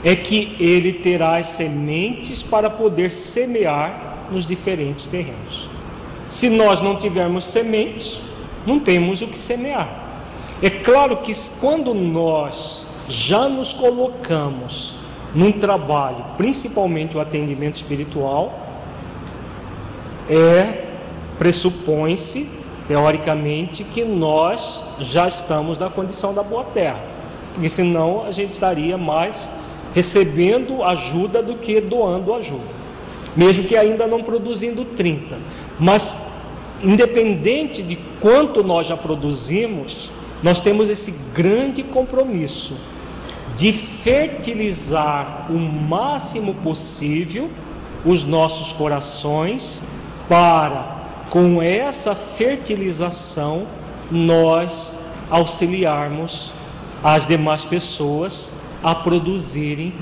[0.03, 5.69] é que ele terá as sementes para poder semear nos diferentes terrenos.
[6.27, 8.19] Se nós não tivermos sementes,
[8.65, 10.01] não temos o que semear.
[10.61, 14.95] É claro que quando nós já nos colocamos
[15.33, 18.67] num trabalho, principalmente o atendimento espiritual,
[20.29, 20.87] é
[21.37, 22.49] pressupõe-se
[22.87, 27.01] teoricamente que nós já estamos na condição da boa terra,
[27.53, 29.49] porque senão a gente estaria mais
[29.93, 32.81] recebendo ajuda do que doando ajuda,
[33.35, 35.37] mesmo que ainda não produzindo 30,
[35.79, 36.17] mas
[36.83, 40.11] independente de quanto nós já produzimos,
[40.43, 42.75] nós temos esse grande compromisso
[43.55, 47.49] de fertilizar o máximo possível
[48.05, 49.83] os nossos corações
[50.27, 53.67] para com essa fertilização
[54.09, 54.97] nós
[55.29, 56.53] auxiliarmos
[57.03, 58.51] as demais pessoas
[58.83, 59.93] a produzirem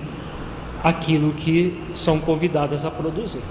[0.83, 3.43] aquilo que são convidadas a produzir.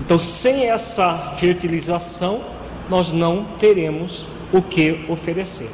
[0.00, 2.44] Então, sem essa fertilização,
[2.88, 5.70] nós não teremos o que oferecer.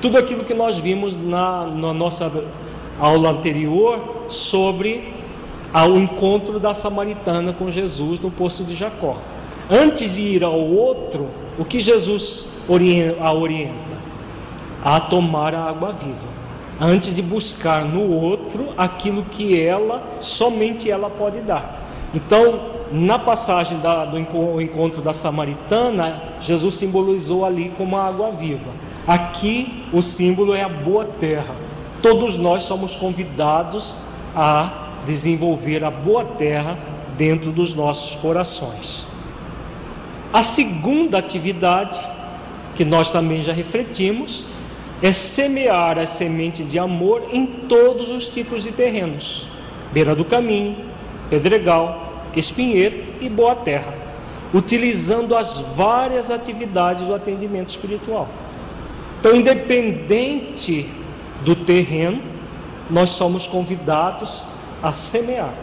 [0.00, 2.30] Tudo aquilo que nós vimos na, na nossa
[2.98, 5.12] aula anterior sobre
[5.74, 9.16] o encontro da samaritana com Jesus no poço de Jacó.
[9.70, 11.28] Antes de ir ao outro,
[11.58, 12.48] o que Jesus
[13.20, 13.96] a orienta?
[14.84, 16.32] A tomar a água viva.
[16.80, 21.80] Antes de buscar no outro aquilo que ela, somente ela pode dar.
[22.12, 28.70] Então, na passagem da, do encontro da samaritana, Jesus simbolizou ali como a água viva.
[29.06, 31.54] Aqui o símbolo é a boa terra.
[32.00, 33.98] Todos nós somos convidados
[34.34, 36.78] a desenvolver a boa terra
[37.16, 39.06] dentro dos nossos corações.
[40.32, 42.00] A segunda atividade,
[42.74, 44.48] que nós também já refletimos,
[45.02, 49.48] é semear as sementes de amor em todos os tipos de terrenos:
[49.92, 50.76] beira do caminho,
[51.28, 53.92] pedregal, espinheiro e boa terra,
[54.54, 58.28] utilizando as várias atividades do atendimento espiritual.
[59.22, 60.84] Então, independente
[61.44, 62.20] do terreno,
[62.90, 64.48] nós somos convidados
[64.82, 65.54] a semear.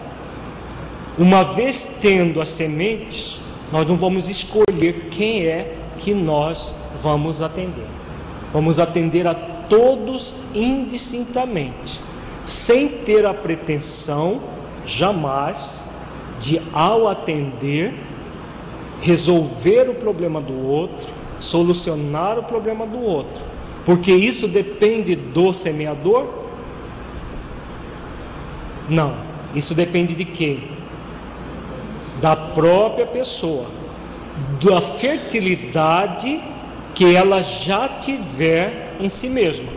[1.18, 7.86] Uma vez tendo as sementes, nós não vamos escolher quem é que nós vamos atender.
[8.54, 12.00] Vamos atender a todos indistintamente,
[12.46, 14.42] sem ter a pretensão
[14.86, 15.84] jamais
[16.40, 17.94] de, ao atender,
[19.02, 23.42] resolver o problema do outro, solucionar o problema do outro,
[23.86, 26.34] porque isso depende do semeador?
[28.90, 29.16] Não,
[29.56, 30.70] isso depende de quem?
[32.22, 33.68] Da própria pessoa,
[34.62, 36.42] da fertilidade
[36.94, 39.72] que ela já tiver em si mesma.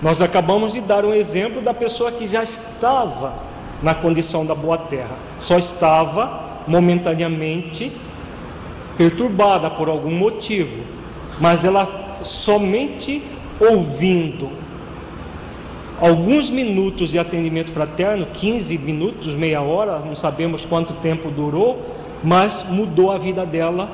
[0.00, 3.34] Nós acabamos de dar um exemplo da pessoa que já estava
[3.82, 7.92] na condição da boa terra, só estava momentaneamente
[8.96, 10.82] perturbada por algum motivo,
[11.40, 13.22] mas ela somente
[13.58, 14.50] ouvindo
[16.00, 21.84] alguns minutos de atendimento fraterno, 15 minutos, meia hora, não sabemos quanto tempo durou,
[22.22, 23.88] mas mudou a vida dela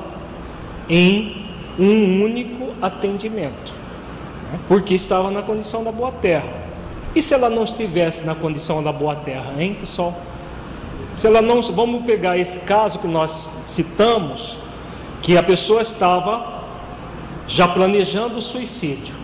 [0.89, 1.45] em
[1.77, 3.73] um único atendimento,
[4.51, 4.59] né?
[4.67, 6.67] porque estava na condição da boa terra.
[7.13, 10.15] E se ela não estivesse na condição da boa terra, hein, pessoal?
[11.15, 14.57] Se ela não, vamos pegar esse caso que nós citamos,
[15.21, 16.56] que a pessoa estava
[17.47, 19.15] já planejando o suicídio,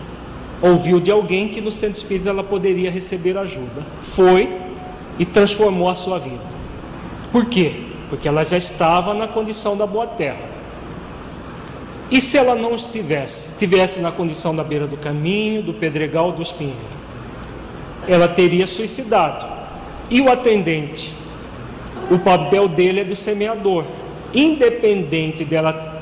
[0.62, 4.58] ouviu de alguém que no centro espírita ela poderia receber ajuda, foi
[5.18, 6.42] e transformou a sua vida.
[7.30, 7.82] Por quê?
[8.08, 10.54] Porque ela já estava na condição da boa terra.
[12.10, 16.42] E se ela não estivesse, estivesse na condição da beira do caminho, do pedregal, do
[16.42, 16.78] espinheiro,
[18.06, 19.46] ela teria suicidado.
[20.10, 21.14] E o atendente,
[22.10, 23.84] o papel dele é do semeador.
[24.34, 25.93] Independente dela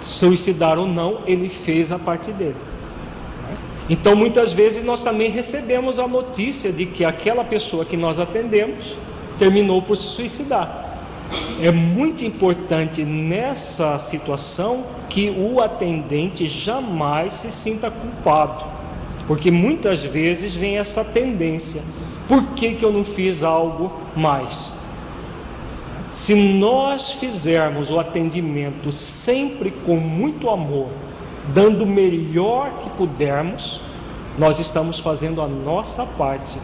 [0.00, 2.56] suicidar ou não, ele fez a parte dele.
[3.88, 8.96] Então, muitas vezes nós também recebemos a notícia de que aquela pessoa que nós atendemos
[9.38, 10.98] terminou por se suicidar.
[11.60, 18.64] É muito importante nessa situação que o atendente jamais se sinta culpado,
[19.26, 21.82] porque muitas vezes vem essa tendência:
[22.28, 24.72] por que, que eu não fiz algo mais?
[26.12, 30.88] Se nós fizermos o atendimento sempre com muito amor,
[31.54, 33.80] dando o melhor que pudermos,
[34.36, 36.58] nós estamos fazendo a nossa parte.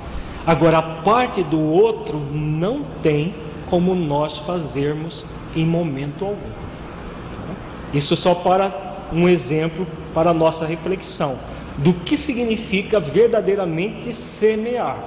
[0.46, 3.34] Agora, a parte do outro não tem
[3.68, 6.50] como nós fazermos em momento algum.
[7.92, 11.38] Isso só para um exemplo para a nossa reflexão
[11.78, 14.98] do que significa verdadeiramente semear.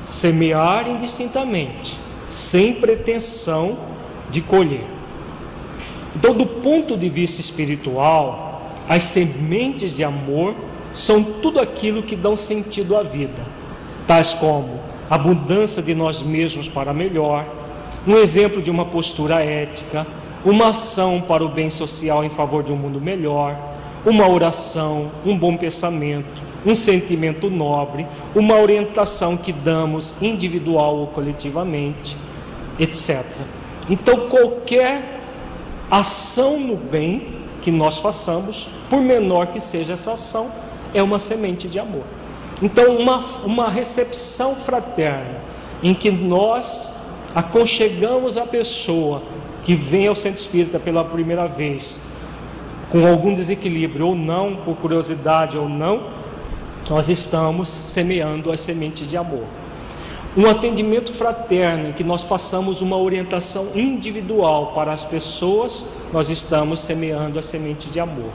[0.00, 1.98] Semear indistintamente,
[2.34, 3.78] sem pretensão
[4.28, 4.84] de colher.
[6.16, 10.56] Então, do ponto de vista espiritual, as sementes de amor
[10.92, 13.46] são tudo aquilo que dão sentido à vida,
[14.04, 17.46] tais como abundância de nós mesmos para melhor,
[18.04, 20.04] um exemplo de uma postura ética,
[20.44, 23.56] uma ação para o bem social em favor de um mundo melhor,
[24.04, 32.16] uma oração, um bom pensamento, um sentimento nobre, uma orientação que damos individual ou coletivamente,
[32.78, 33.24] etc.
[33.88, 35.20] Então, qualquer
[35.90, 40.50] ação no bem que nós façamos, por menor que seja essa ação,
[40.92, 42.04] é uma semente de amor.
[42.62, 45.42] Então, uma, uma recepção fraterna,
[45.82, 46.96] em que nós
[47.34, 49.22] aconchegamos a pessoa
[49.62, 52.00] que vem ao centro espírita pela primeira vez,
[52.90, 56.10] com algum desequilíbrio ou não, por curiosidade ou não,
[56.88, 59.44] nós estamos semeando as sementes de amor.
[60.36, 66.80] Um atendimento fraterno em que nós passamos uma orientação individual para as pessoas, nós estamos
[66.80, 68.30] semeando a semente de amor.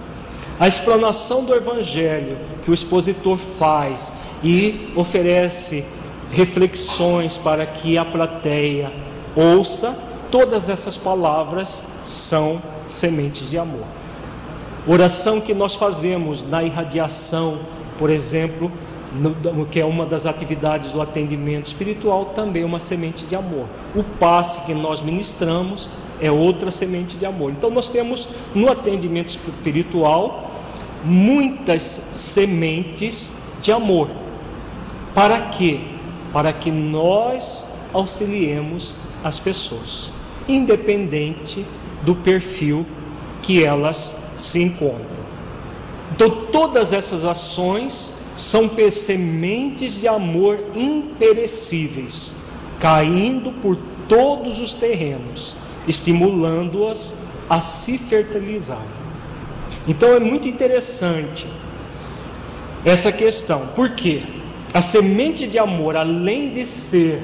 [0.60, 5.86] A explanação do Evangelho que o expositor faz e oferece
[6.32, 8.92] reflexões para que a plateia
[9.36, 9.98] ouça,
[10.32, 13.86] todas essas palavras são sementes de amor.
[14.88, 17.60] Oração que nós fazemos na irradiação,
[18.00, 18.72] por exemplo,
[19.14, 23.68] no, que é uma das atividades do atendimento espiritual, também uma semente de amor.
[23.94, 25.90] O passe que nós ministramos
[26.22, 27.52] é outra semente de amor.
[27.52, 30.50] Então, nós temos no atendimento espiritual
[31.04, 31.82] muitas
[32.16, 34.10] sementes de amor.
[35.14, 35.82] Para quê?
[36.32, 40.14] Para que nós auxiliemos as pessoas,
[40.48, 41.66] independente
[42.04, 42.86] do perfil
[43.42, 45.29] que elas se encontram.
[46.20, 52.36] Então, todas essas ações são sementes de amor imperecíveis,
[52.78, 53.78] caindo por
[54.10, 55.56] todos os terrenos,
[55.88, 57.16] estimulando-as
[57.50, 58.84] a se fertilizarem.
[59.88, 61.48] Então é muito interessante
[62.84, 64.22] essa questão, porque
[64.74, 67.24] a semente de amor, além de ser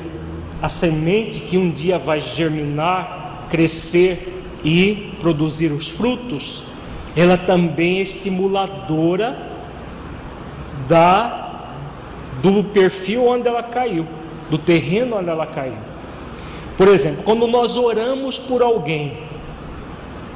[0.61, 6.63] a semente que um dia vai germinar, crescer e produzir os frutos,
[7.15, 9.51] ela também é estimuladora
[10.87, 11.41] da
[12.41, 14.05] do perfil onde ela caiu,
[14.49, 15.77] do terreno onde ela caiu.
[16.77, 19.17] Por exemplo, quando nós oramos por alguém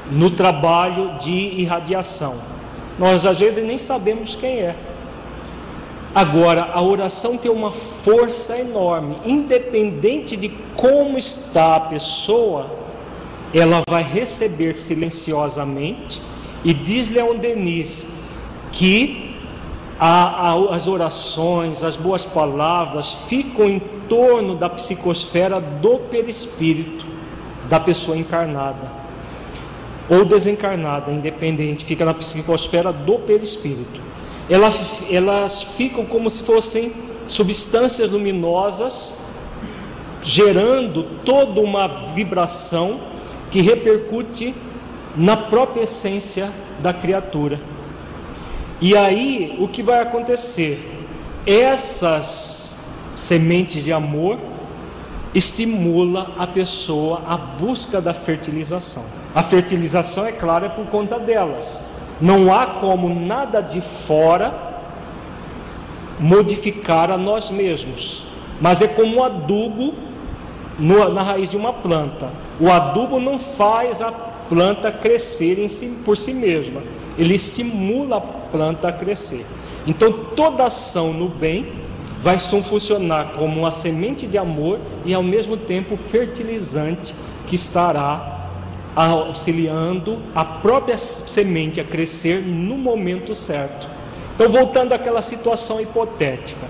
[0.09, 2.41] no trabalho de irradiação,
[2.97, 4.75] nós às vezes nem sabemos quem é.
[6.15, 12.71] Agora, a oração tem uma força enorme, independente de como está a pessoa,
[13.53, 16.21] ela vai receber silenciosamente.
[16.63, 18.07] E diz Leon Denis
[18.71, 19.35] que
[19.99, 27.05] a, a, as orações, as boas palavras ficam em torno da psicosfera do perispírito
[27.69, 28.99] da pessoa encarnada
[30.09, 34.01] ou desencarnada, independente, fica na psicosfera do perispírito.
[34.49, 36.91] Elas, elas ficam como se fossem
[37.27, 39.15] substâncias luminosas,
[40.23, 42.99] gerando toda uma vibração
[43.51, 44.55] que repercute
[45.15, 47.59] na própria essência da criatura.
[48.81, 51.05] E aí o que vai acontecer?
[51.45, 52.77] Essas
[53.13, 54.37] sementes de amor
[55.33, 59.03] estimula a pessoa à busca da fertilização.
[59.35, 61.83] A fertilização, é claro, é por conta delas.
[62.19, 64.53] Não há como nada de fora
[66.19, 68.25] modificar a nós mesmos,
[68.59, 69.93] mas é como um adubo
[70.79, 72.29] na raiz de uma planta.
[72.59, 74.11] O adubo não faz a
[74.49, 76.81] planta crescer si, por si mesma,
[77.17, 79.45] ele estimula a planta a crescer.
[79.85, 81.71] Então, toda ação no bem
[82.21, 87.15] vai funcionar como uma semente de amor e ao mesmo tempo fertilizante
[87.47, 88.37] que estará
[88.95, 93.87] auxiliando a própria semente a crescer no momento certo.
[94.35, 96.67] Então, voltando àquela situação hipotética,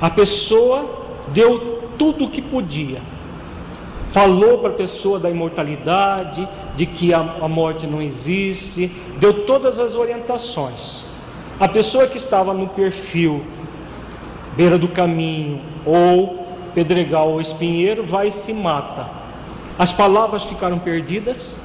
[0.00, 3.00] a pessoa deu tudo o que podia,
[4.16, 9.78] falou para a pessoa da imortalidade, de que a, a morte não existe, deu todas
[9.78, 11.04] as orientações.
[11.60, 13.44] A pessoa que estava no perfil
[14.56, 19.06] beira do caminho ou pedregal ou espinheiro vai e se mata.
[19.78, 21.60] As palavras ficaram perdidas,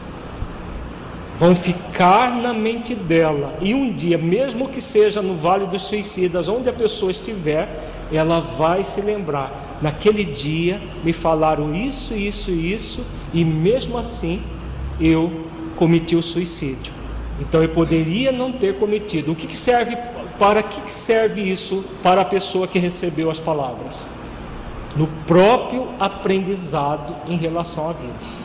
[1.39, 3.55] vão ficar na mente dela.
[3.61, 8.41] E um dia, mesmo que seja no Vale dos Suicidas, onde a pessoa estiver, ela
[8.41, 9.70] vai se lembrar.
[9.81, 14.43] Naquele dia me falaram isso, isso, isso, e mesmo assim
[14.99, 16.93] eu cometi o suicídio.
[17.39, 19.31] Então eu poderia não ter cometido.
[19.31, 19.97] O que serve
[20.37, 24.05] para que serve isso para a pessoa que recebeu as palavras?
[24.95, 28.41] No próprio aprendizado em relação à vida.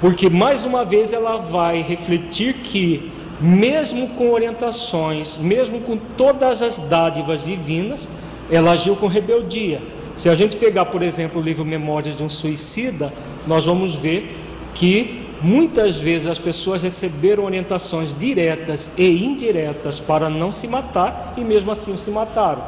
[0.00, 3.10] Porque mais uma vez ela vai refletir que,
[3.40, 8.08] mesmo com orientações, mesmo com todas as dádivas divinas,
[8.50, 9.80] ela agiu com rebeldia.
[10.16, 13.12] Se a gente pegar, por exemplo, o livro Memórias de um Suicida,
[13.46, 14.36] nós vamos ver
[14.74, 21.42] que muitas vezes as pessoas receberam orientações diretas e indiretas para não se matar e
[21.42, 22.62] mesmo assim se mataram.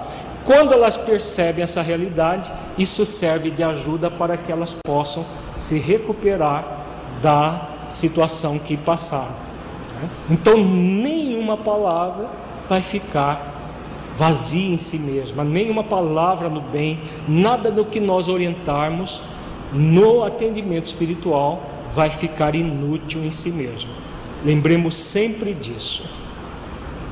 [0.45, 5.27] Quando elas percebem essa realidade, isso serve de ajuda para que elas possam
[5.57, 6.87] se recuperar
[7.21, 9.35] da situação que passaram.
[10.01, 10.09] Né?
[10.31, 12.31] Então, nenhuma palavra
[12.69, 13.50] vai ficar
[14.17, 19.23] vazia em si mesma, nenhuma palavra no bem, nada do que nós orientarmos
[19.73, 23.91] no atendimento espiritual vai ficar inútil em si mesmo.
[24.45, 26.09] Lembremos sempre disso.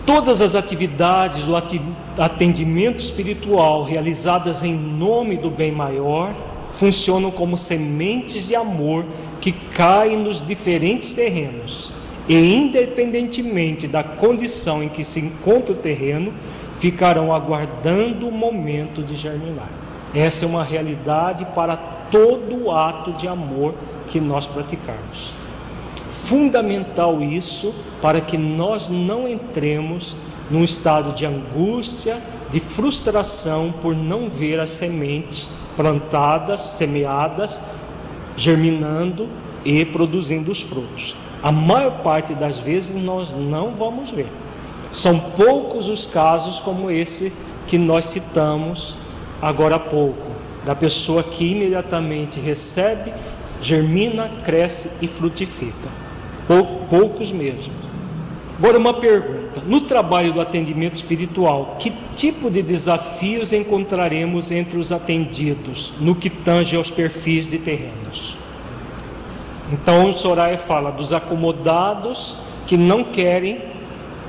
[0.07, 1.55] Todas as atividades do
[2.17, 6.35] atendimento espiritual realizadas em nome do bem maior
[6.71, 9.05] funcionam como sementes de amor
[9.41, 11.93] que caem nos diferentes terrenos.
[12.29, 16.33] E, independentemente da condição em que se encontra o terreno,
[16.79, 19.71] ficarão aguardando o momento de germinar.
[20.15, 23.75] Essa é uma realidade para todo ato de amor
[24.09, 25.33] que nós praticarmos.
[26.09, 30.17] Fundamental isso para que nós não entremos
[30.51, 37.63] num estado de angústia, de frustração por não ver as sementes plantadas, semeadas,
[38.37, 39.29] germinando
[39.65, 41.15] e produzindo os frutos.
[41.43, 44.29] A maior parte das vezes nós não vamos ver.
[44.91, 47.33] São poucos os casos como esse
[47.67, 48.97] que nós citamos
[49.41, 50.31] agora há pouco,
[50.65, 53.13] da pessoa que imediatamente recebe
[53.61, 55.89] germina, cresce e frutifica.
[56.89, 57.75] Poucos mesmo.
[58.59, 64.91] Agora, uma pergunta: no trabalho do atendimento espiritual, que tipo de desafios encontraremos entre os
[64.91, 68.37] atendidos no que tange aos perfis de terrenos?
[69.71, 72.37] Então, Soraya fala dos acomodados
[72.67, 73.63] que não querem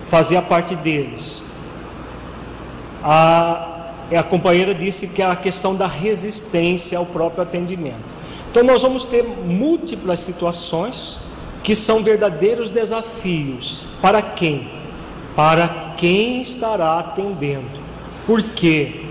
[0.09, 1.43] fazer a parte deles.
[3.03, 8.13] A, a companheira disse que a questão da resistência ao próprio atendimento.
[8.49, 11.19] Então nós vamos ter múltiplas situações
[11.63, 13.85] que são verdadeiros desafios.
[14.01, 14.69] Para quem?
[15.35, 17.79] Para quem estará atendendo.
[18.25, 19.05] Porque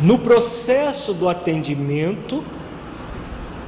[0.00, 2.44] no processo do atendimento,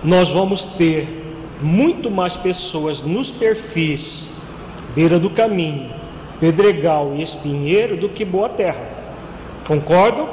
[0.04, 1.24] nós vamos ter
[1.60, 4.28] muito mais pessoas nos perfis
[4.96, 5.90] beira do caminho,
[6.40, 8.82] pedregal e espinheiro do que boa terra.
[9.66, 10.28] Concordam?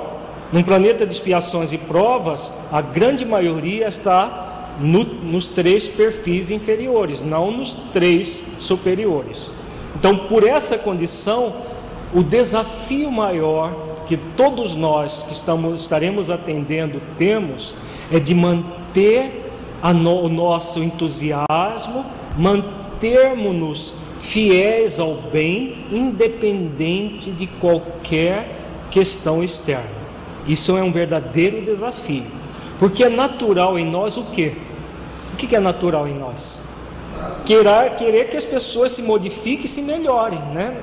[0.52, 7.22] Num planeta de expiações e provas, a grande maioria está no, nos três perfis inferiores,
[7.22, 9.52] não nos três superiores.
[9.96, 11.56] Então, por essa condição,
[12.14, 13.76] o desafio maior
[14.06, 17.76] que todos nós que estamos, estaremos atendendo temos
[18.12, 19.44] é de manter
[19.94, 22.06] no, o nosso entusiasmo,
[22.38, 28.58] mantermos-nos fiéis ao bem, independente de qualquer
[28.90, 29.92] questão externa.
[30.48, 32.26] Isso é um verdadeiro desafio.
[32.80, 34.56] Porque é natural em nós o quê?
[35.34, 36.64] O que é natural em nós?
[37.46, 40.82] Querer, querer que as pessoas se modifiquem e se melhorem, né?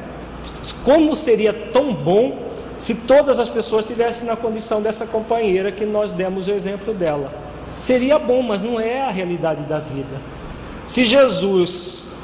[0.84, 6.12] Como seria tão bom se todas as pessoas estivessem na condição dessa companheira que nós
[6.12, 7.32] demos o exemplo dela.
[7.78, 10.20] Seria bom, mas não é a realidade da vida.
[10.84, 12.19] Se Jesus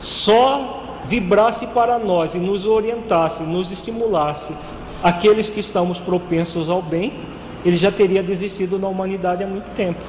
[0.00, 4.54] só vibrasse para nós e nos orientasse, nos estimulasse,
[5.02, 7.20] aqueles que estamos propensos ao bem,
[7.64, 10.02] ele já teria desistido da humanidade há muito tempo,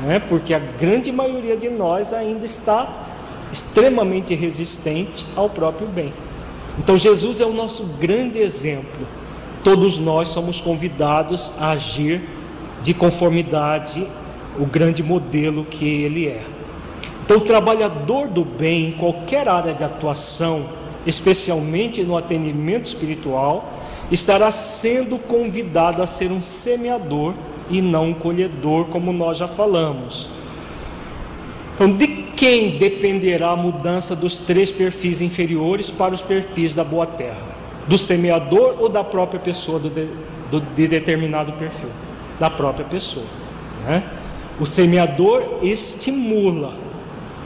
[0.00, 0.18] né?
[0.20, 3.08] porque a grande maioria de nós ainda está
[3.52, 6.14] extremamente resistente ao próprio bem.
[6.78, 9.06] Então, Jesus é o nosso grande exemplo.
[9.62, 12.26] Todos nós somos convidados a agir
[12.82, 14.08] de conformidade
[14.58, 16.44] o grande modelo que ele é.
[17.32, 20.68] Então, o trabalhador do bem, em qualquer área de atuação,
[21.06, 23.72] especialmente no atendimento espiritual,
[24.10, 27.32] estará sendo convidado a ser um semeador
[27.70, 30.30] e não um colhedor, como nós já falamos.
[31.74, 32.06] Então, de
[32.36, 37.56] quem dependerá a mudança dos três perfis inferiores para os perfis da boa terra?
[37.88, 40.06] Do semeador ou da própria pessoa do de,
[40.50, 41.88] do, de determinado perfil?
[42.38, 43.24] Da própria pessoa.
[43.86, 44.04] Né?
[44.60, 46.81] O semeador estimula.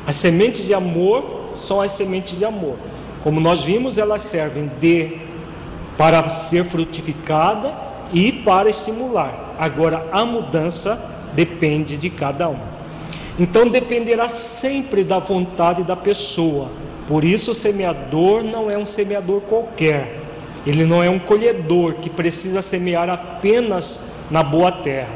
[0.07, 2.77] As sementes de amor são as sementes de amor.
[3.25, 5.19] Como nós vimos, elas servem de
[5.99, 7.77] para ser frutificada
[8.13, 9.57] e para estimular.
[9.59, 12.59] Agora, a mudança depende de cada um.
[13.39, 16.71] Então, dependerá sempre da vontade da pessoa.
[17.09, 20.23] Por isso, o semeador não é um semeador qualquer.
[20.67, 25.15] Ele não é um colhedor que precisa semear apenas na boa terra.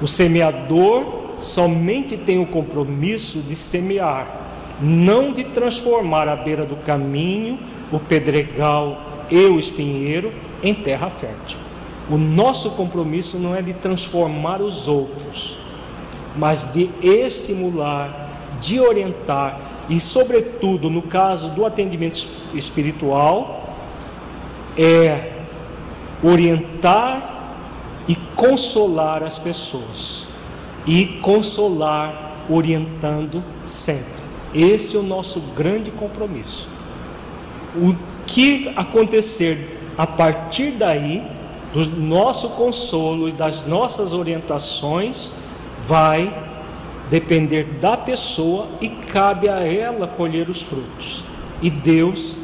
[0.00, 7.58] O semeador somente tem o compromisso de semear, não de transformar a beira do caminho,
[7.92, 10.32] o pedregal e o espinheiro
[10.62, 11.58] em terra fértil.
[12.08, 15.56] O nosso compromisso não é de transformar os outros,
[16.36, 23.74] mas de estimular, de orientar e, sobretudo, no caso do atendimento espiritual,
[24.76, 25.32] é
[26.22, 27.32] orientar
[28.08, 30.33] e consolar as pessoas
[30.86, 34.22] e consolar orientando sempre.
[34.54, 36.68] Esse é o nosso grande compromisso.
[37.74, 41.26] O que acontecer a partir daí,
[41.72, 45.34] do nosso consolo e das nossas orientações,
[45.82, 46.44] vai
[47.10, 51.24] depender da pessoa e cabe a ela colher os frutos.
[51.60, 52.38] E Deus,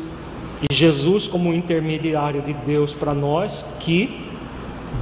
[0.69, 4.29] e Jesus, como intermediário de Deus para nós, que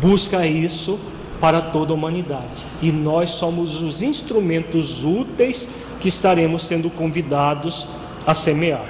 [0.00, 0.98] busca isso
[1.40, 2.64] para toda a humanidade.
[2.82, 5.68] E nós somos os instrumentos úteis
[6.00, 7.86] que estaremos sendo convidados
[8.26, 8.86] a semear.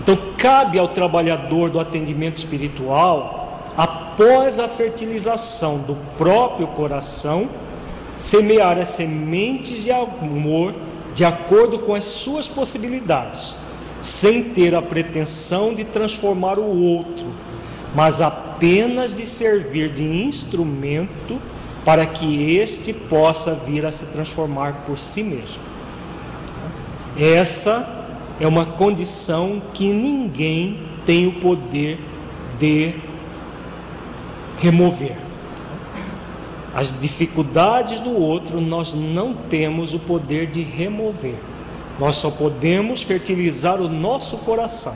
[0.00, 7.50] Então, cabe ao trabalhador do atendimento espiritual, após a fertilização do próprio coração,
[8.16, 10.74] semear as sementes de amor
[11.14, 13.56] de acordo com as suas possibilidades,
[14.00, 17.32] sem ter a pretensão de transformar o outro,
[17.94, 21.40] mas apenas de servir de instrumento
[21.84, 25.62] para que este possa vir a se transformar por si mesmo.
[27.16, 28.06] Essa
[28.40, 31.98] é uma condição que ninguém tem o poder
[32.58, 32.94] de
[34.58, 35.16] remover.
[36.74, 41.36] As dificuldades do outro nós não temos o poder de remover.
[41.98, 44.94] Nós só podemos fertilizar o nosso coração,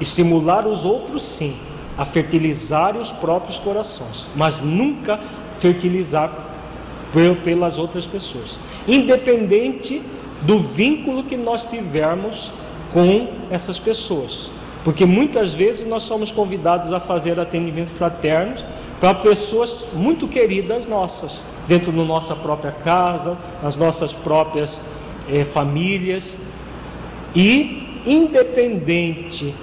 [0.00, 1.56] estimular os outros sim,
[1.96, 5.20] a fertilizar os próprios corações, mas nunca
[5.58, 6.50] fertilizar
[7.44, 10.02] pelas outras pessoas, independente
[10.42, 12.50] do vínculo que nós tivermos
[12.92, 14.50] com essas pessoas.
[14.82, 18.56] Porque muitas vezes nós somos convidados a fazer atendimento fraterno
[18.98, 24.80] para pessoas muito queridas nossas, dentro da nossa própria casa, nas nossas próprias
[25.28, 26.38] eh, famílias.
[27.34, 29.54] E independente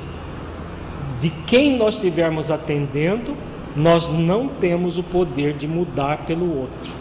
[1.20, 3.36] de quem nós estivermos atendendo,
[3.76, 6.92] nós não temos o poder de mudar pelo outro.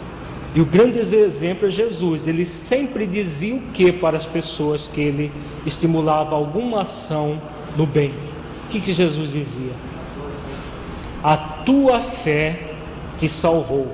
[0.53, 2.27] E o grande exemplo é Jesus.
[2.27, 5.31] Ele sempre dizia o que para as pessoas que ele
[5.65, 7.41] estimulava alguma ação
[7.77, 8.13] no bem?
[8.65, 9.73] O que, que Jesus dizia?
[11.23, 12.73] A tua fé
[13.17, 13.87] te salvou.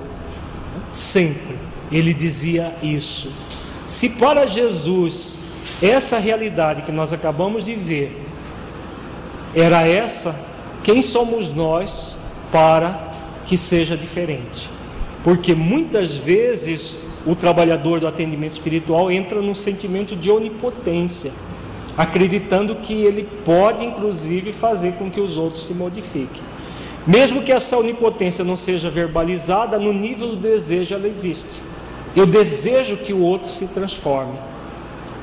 [0.88, 1.56] Sempre
[1.90, 3.32] ele dizia isso.
[3.86, 5.42] Se para Jesus
[5.82, 8.25] essa realidade que nós acabamos de ver
[9.56, 10.38] era essa,
[10.84, 12.18] quem somos nós
[12.52, 13.12] para
[13.46, 14.68] que seja diferente?
[15.24, 21.32] Porque muitas vezes o trabalhador do atendimento espiritual entra num sentimento de onipotência,
[21.96, 26.42] acreditando que ele pode inclusive fazer com que os outros se modifiquem.
[27.06, 31.62] Mesmo que essa onipotência não seja verbalizada, no nível do desejo ela existe.
[32.14, 34.38] Eu desejo que o outro se transforme.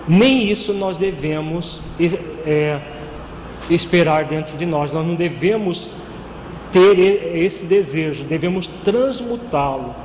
[0.07, 1.83] Nem isso nós devemos
[2.45, 2.81] é,
[3.69, 4.91] esperar dentro de nós.
[4.91, 5.93] Nós não devemos
[6.71, 6.97] ter
[7.37, 9.95] esse desejo, devemos transmutá-lo.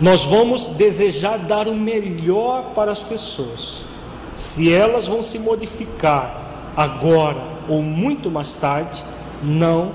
[0.00, 3.86] Nós vamos desejar dar o melhor para as pessoas.
[4.34, 9.04] Se elas vão se modificar agora ou muito mais tarde,
[9.42, 9.92] não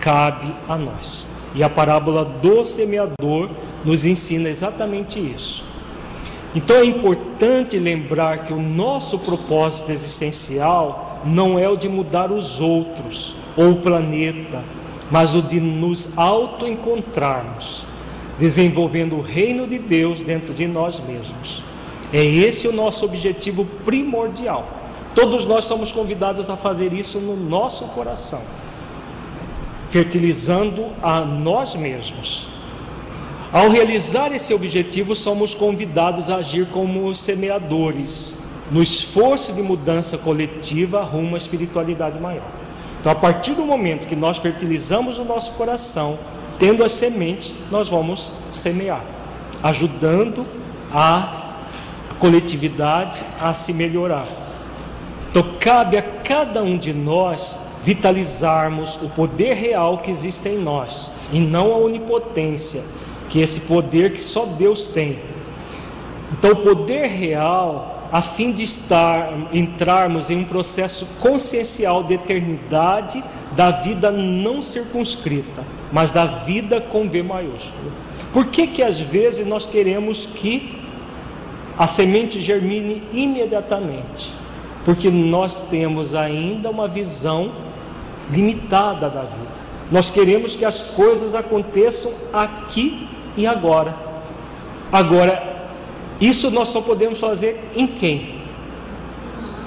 [0.00, 1.26] cabe a nós.
[1.54, 3.50] E a parábola do semeador
[3.84, 5.64] nos ensina exatamente isso.
[6.54, 12.60] Então é importante lembrar que o nosso propósito existencial não é o de mudar os
[12.60, 14.62] outros ou o planeta,
[15.10, 17.86] mas o de nos auto-encontrarmos,
[18.38, 21.62] desenvolvendo o reino de Deus dentro de nós mesmos.
[22.12, 24.66] É esse o nosso objetivo primordial.
[25.14, 28.42] Todos nós somos convidados a fazer isso no nosso coração,
[29.90, 32.48] fertilizando a nós mesmos
[33.52, 38.41] ao realizar esse objetivo, somos convidados a agir como semeadores,
[38.72, 42.50] no esforço de mudança coletiva rumo à espiritualidade maior.
[42.98, 46.18] Então, a partir do momento que nós fertilizamos o nosso coração,
[46.58, 49.04] tendo as sementes, nós vamos semear,
[49.62, 50.46] ajudando
[50.90, 51.52] a
[52.18, 54.26] coletividade a se melhorar.
[55.30, 61.12] Então, cabe a cada um de nós vitalizarmos o poder real que existe em nós
[61.32, 62.84] e não a onipotência
[63.28, 65.18] que esse poder que só Deus tem.
[66.32, 73.24] Então, o poder real, a fim de estar, entrarmos em um processo consciencial de eternidade
[73.56, 77.90] da vida não circunscrita, mas da vida com V maiúsculo.
[78.30, 80.78] Por que que às vezes nós queremos que
[81.78, 84.34] a semente germine imediatamente?
[84.84, 87.52] Porque nós temos ainda uma visão
[88.30, 89.62] limitada da vida.
[89.90, 93.08] Nós queremos que as coisas aconteçam aqui
[93.38, 93.96] e agora.
[94.90, 95.51] Agora,
[96.22, 98.36] isso nós só podemos fazer em quem?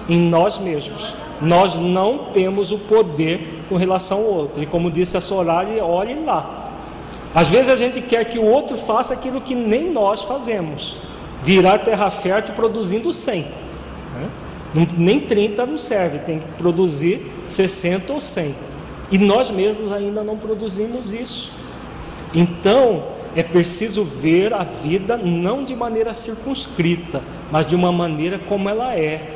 [0.08, 1.14] Em nós mesmos.
[1.42, 4.64] Nós não temos o poder com relação ao outro.
[4.64, 6.72] E como disse a Soraya, olhe lá.
[7.34, 10.98] Às vezes a gente quer que o outro faça aquilo que nem nós fazemos.
[11.44, 13.42] Virar terra fértil produzindo 100.
[13.42, 14.88] Né?
[14.98, 18.56] Nem 30 não serve, tem que produzir 60 ou 100.
[19.12, 21.52] E nós mesmos ainda não produzimos isso.
[22.34, 27.22] Então, é preciso ver a vida não de maneira circunscrita,
[27.52, 29.36] mas de uma maneira como ela é.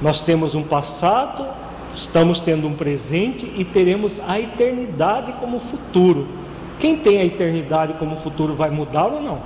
[0.00, 1.46] Nós temos um passado,
[1.92, 6.28] estamos tendo um presente e teremos a eternidade como futuro.
[6.78, 9.40] Quem tem a eternidade como futuro vai mudar ou não?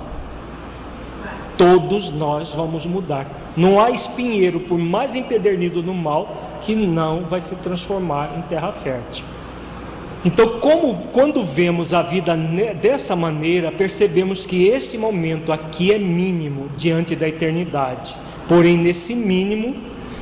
[1.57, 3.27] Todos nós vamos mudar.
[3.57, 8.71] Não há espinheiro, por mais empedernido no mal, que não vai se transformar em terra
[8.71, 9.25] fértil.
[10.25, 12.35] Então, como, quando vemos a vida
[12.81, 18.17] dessa maneira, percebemos que esse momento aqui é mínimo diante da eternidade.
[18.47, 19.75] Porém, nesse mínimo,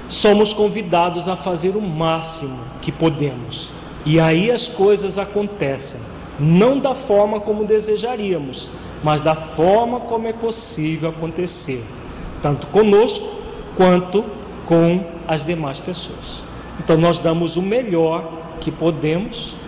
[0.10, 3.72] somos convidados a fazer o máximo que podemos.
[4.06, 6.02] E aí as coisas acontecem,
[6.38, 8.70] não da forma como desejaríamos,
[9.02, 11.82] mas da forma como é possível acontecer,
[12.42, 13.26] tanto conosco
[13.78, 14.26] quanto
[14.66, 16.44] com as demais pessoas.
[16.78, 19.63] Então, nós damos o melhor que podemos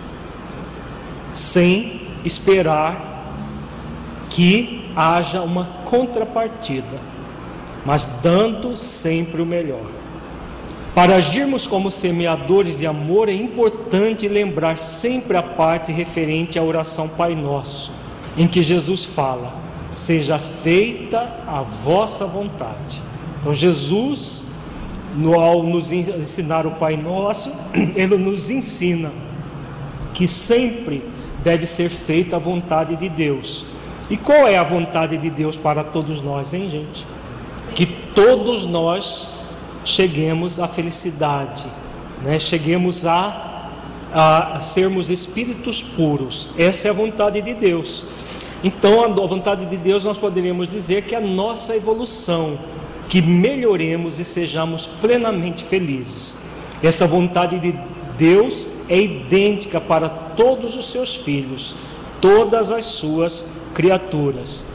[1.36, 3.34] sem esperar
[4.30, 6.98] que haja uma contrapartida,
[7.84, 9.84] mas dando sempre o melhor.
[10.94, 17.06] Para agirmos como semeadores de amor, é importante lembrar sempre a parte referente à oração
[17.06, 17.92] Pai Nosso,
[18.34, 19.54] em que Jesus fala:
[19.90, 23.02] Seja feita a vossa vontade.
[23.38, 24.46] Então, Jesus,
[25.38, 27.52] ao nos ensinar o Pai Nosso,
[27.94, 29.12] ele nos ensina
[30.14, 31.04] que sempre
[31.46, 33.64] deve ser feita a vontade de Deus.
[34.10, 37.06] E qual é a vontade de Deus para todos nós, hein, gente?
[37.72, 39.28] Que todos nós
[39.84, 41.64] cheguemos à felicidade,
[42.20, 42.40] né?
[42.40, 43.70] cheguemos a,
[44.12, 46.48] a sermos espíritos puros.
[46.58, 48.06] Essa é a vontade de Deus.
[48.64, 52.58] Então, a vontade de Deus, nós poderíamos dizer que é a nossa evolução,
[53.08, 56.36] que melhoremos e sejamos plenamente felizes.
[56.82, 57.72] Essa vontade de
[58.18, 61.74] Deus é idêntica para todos os seus filhos,
[62.20, 64.66] todas as suas criaturas.